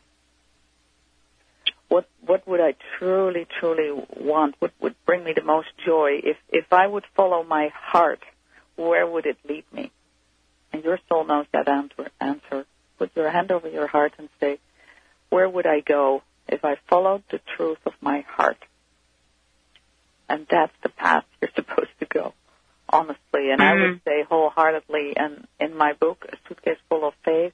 what 1.89 2.09
what 2.25 2.47
would 2.49 2.61
I 2.61 2.75
truly 2.99 3.47
truly 3.61 3.91
want? 4.17 4.57
What 4.59 4.73
would 4.81 4.95
bring 5.05 5.25
me 5.25 5.33
the 5.35 5.43
most 5.43 5.69
joy? 5.85 6.21
If 6.23 6.37
if 6.49 6.73
I 6.73 6.87
would 6.87 7.05
follow 7.15 7.43
my 7.43 7.71
heart, 7.75 8.21
where 8.77 9.07
would 9.07 9.27
it 9.27 9.39
lead 9.49 9.65
me? 9.73 9.91
And 10.73 10.85
your 10.85 10.99
soul 11.09 11.25
knows 11.25 11.47
that 11.53 11.69
answer. 11.69 12.11
Answer. 12.21 12.67
Put 12.99 13.15
your 13.15 13.31
hand 13.31 13.51
over 13.51 13.69
your 13.69 13.87
heart 13.87 14.15
and 14.19 14.29
say, 14.41 14.59
where 15.31 15.49
would 15.49 15.67
I 15.67 15.81
go 15.81 16.23
if 16.49 16.65
I 16.65 16.77
followed 16.89 17.23
the 17.31 17.41
truth 17.57 17.79
of 17.87 17.93
my 18.01 18.21
heart? 18.29 18.59
And 20.29 20.47
that's 20.51 20.73
the 20.83 20.89
path 20.89 21.25
you're 21.41 21.51
supposed 21.55 21.91
to 22.01 22.07
go, 22.07 22.35
honestly. 22.89 23.51
And 23.51 23.63
I 23.63 23.73
would 23.75 23.81
mm-hmm. 23.83 24.09
say 24.09 24.25
wholeheartedly, 24.29 25.17
and 25.17 25.47
in 25.61 25.77
my 25.77 25.93
book, 25.93 26.27
A 26.29 26.37
Suitcase 26.49 26.79
Full 26.89 27.07
of 27.07 27.15
Faith, 27.25 27.53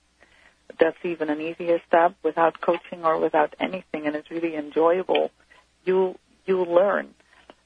that's 0.83 1.05
even 1.05 1.31
an 1.31 1.40
easier 1.40 1.81
step 1.87 2.16
without 2.25 2.61
coaching 2.61 3.05
or 3.05 3.16
without 3.21 3.55
anything, 3.61 4.09
and 4.09 4.16
it's 4.16 4.33
really 4.33 4.57
enjoyable. 4.57 5.31
You 5.85 6.18
you 6.45 6.64
learn 6.64 7.14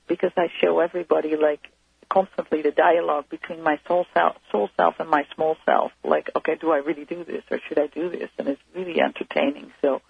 because 0.07 0.33
I 0.37 0.48
show 0.61 0.81
everybody 0.81 1.35
like 1.35 1.66
constantly 2.11 2.61
the 2.61 2.72
dialogue 2.72 3.31
between 3.31 3.62
my 3.62 3.81
soul 3.88 4.05
self, 4.12 4.37
soul 4.52 4.68
self 4.76 4.96
and 4.98 5.09
my 5.09 5.24
small 5.35 5.57
self. 5.64 5.92
Like, 6.05 6.29
okay, 6.37 6.57
do 6.61 6.72
I 6.72 6.76
really 6.76 7.07
do 7.07 7.24
this 7.24 7.42
or 7.50 7.59
should 7.66 7.79
I 7.79 7.87
do 7.87 8.11
this? 8.11 8.29
And 8.38 8.48
it's 8.48 8.61
really 8.74 9.00
entertaining. 9.00 9.72
So, 9.81 10.02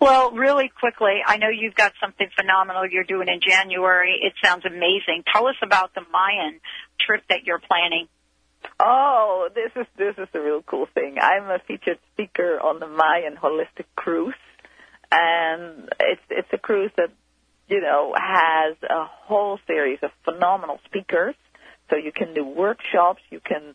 Well, 0.00 0.32
really 0.32 0.70
quickly, 0.80 1.20
I 1.26 1.36
know 1.36 1.48
you've 1.48 1.74
got 1.74 1.92
something 2.00 2.28
phenomenal 2.36 2.86
you're 2.86 3.04
doing 3.04 3.28
in 3.28 3.40
January. 3.40 4.20
It 4.22 4.34
sounds 4.42 4.64
amazing. 4.64 5.24
Tell 5.32 5.46
us 5.46 5.56
about 5.62 5.94
the 5.94 6.02
Mayan 6.12 6.60
trip 7.00 7.22
that 7.28 7.44
you're 7.44 7.60
planning. 7.60 8.08
Oh, 8.80 9.48
this 9.54 9.70
is 9.76 9.86
this 9.96 10.14
is 10.18 10.28
a 10.34 10.40
real 10.40 10.62
cool 10.62 10.86
thing. 10.94 11.16
I'm 11.20 11.44
a 11.44 11.58
featured 11.66 11.98
speaker 12.12 12.58
on 12.60 12.80
the 12.80 12.86
Mayan 12.86 13.36
Holistic 13.36 13.86
Cruise, 13.94 14.34
and 15.10 15.88
it's 16.00 16.22
it's 16.30 16.48
a 16.52 16.58
cruise 16.58 16.90
that 16.96 17.10
you 17.68 17.80
know 17.80 18.14
has 18.16 18.76
a 18.82 19.04
whole 19.04 19.58
series 19.66 19.98
of 20.02 20.10
phenomenal 20.24 20.80
speakers. 20.86 21.34
So 21.90 21.96
you 21.96 22.10
can 22.12 22.34
do 22.34 22.44
workshops, 22.44 23.22
you 23.30 23.40
can 23.40 23.74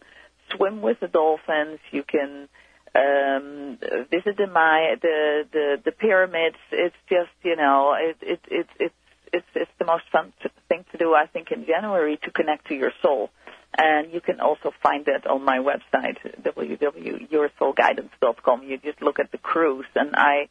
swim 0.53 0.81
with 0.81 0.99
the 0.99 1.07
dolphins, 1.07 1.79
you 1.91 2.03
can 2.03 2.49
um, 2.93 3.77
visit 4.12 4.36
the 4.38 4.47
Maya, 4.47 4.97
the, 5.01 5.47
the 5.51 5.82
the 5.86 5.91
pyramids. 5.91 6.58
It's 6.71 6.95
just 7.10 7.32
you 7.43 7.56
know 7.56 7.95
it 7.97 8.17
it 8.21 8.39
it 8.49 8.67
it's 8.80 8.95
it's 9.32 9.47
it's 9.56 9.71
the 9.80 9.86
most 9.86 10.04
fun 10.12 10.34
thing 10.67 10.84
to 10.91 10.97
do 10.97 11.13
I 11.13 11.27
think 11.27 11.51
in 11.51 11.65
January 11.65 12.17
to 12.23 12.32
connect 12.32 12.67
to 12.67 12.75
your 12.75 12.91
soul. 13.01 13.30
And 13.77 14.12
you 14.12 14.19
can 14.19 14.41
also 14.41 14.73
find 14.84 15.06
that 15.06 15.25
on 15.25 15.45
my 15.45 15.60
website, 15.60 16.17
www.yoursoulguidance.com. 16.43 18.63
You 18.63 18.77
just 18.77 19.01
look 19.01 19.17
at 19.17 19.32
the 19.32 19.38
cruise, 19.38 19.86
and 19.95 20.13
I, 20.13 20.49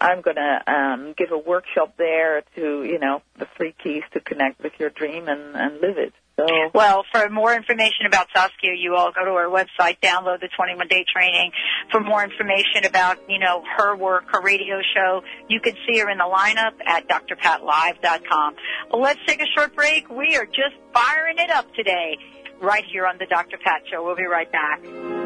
I'm 0.00 0.22
gonna 0.22 0.62
um, 0.66 1.14
give 1.16 1.32
a 1.32 1.38
workshop 1.38 1.94
there 1.98 2.42
to, 2.56 2.84
you 2.84 2.98
know, 2.98 3.22
the 3.38 3.46
three 3.56 3.74
keys 3.82 4.02
to 4.12 4.20
connect 4.20 4.62
with 4.62 4.72
your 4.78 4.90
dream 4.90 5.28
and, 5.28 5.56
and 5.56 5.80
live 5.80 5.98
it. 5.98 6.12
So, 6.38 6.46
Well, 6.72 7.04
for 7.10 7.28
more 7.30 7.52
information 7.52 8.06
about 8.06 8.28
Saskia, 8.32 8.72
you 8.78 8.94
all 8.94 9.10
go 9.10 9.24
to 9.24 9.32
her 9.32 9.48
website, 9.48 9.98
download 10.00 10.40
the 10.40 10.48
21 10.56 10.86
day 10.86 11.04
training. 11.12 11.50
For 11.90 12.00
more 12.00 12.22
information 12.22 12.84
about, 12.84 13.18
you 13.28 13.40
know, 13.40 13.64
her 13.76 13.96
work, 13.96 14.26
her 14.32 14.40
radio 14.40 14.76
show, 14.94 15.22
you 15.48 15.60
can 15.60 15.74
see 15.88 15.98
her 15.98 16.08
in 16.08 16.18
the 16.18 16.24
lineup 16.24 16.74
at 16.86 17.08
drpatlive.com. 17.08 18.54
Let's 18.92 19.20
take 19.26 19.42
a 19.42 19.46
short 19.56 19.74
break. 19.74 20.08
We 20.08 20.36
are 20.36 20.46
just 20.46 20.76
firing 20.94 21.38
it 21.38 21.50
up 21.50 21.66
today, 21.74 22.16
right 22.62 22.84
here 22.84 23.04
on 23.04 23.18
the 23.18 23.26
Dr. 23.26 23.58
Pat 23.58 23.82
Show. 23.90 24.04
We'll 24.04 24.16
be 24.16 24.26
right 24.26 24.50
back. 24.52 25.17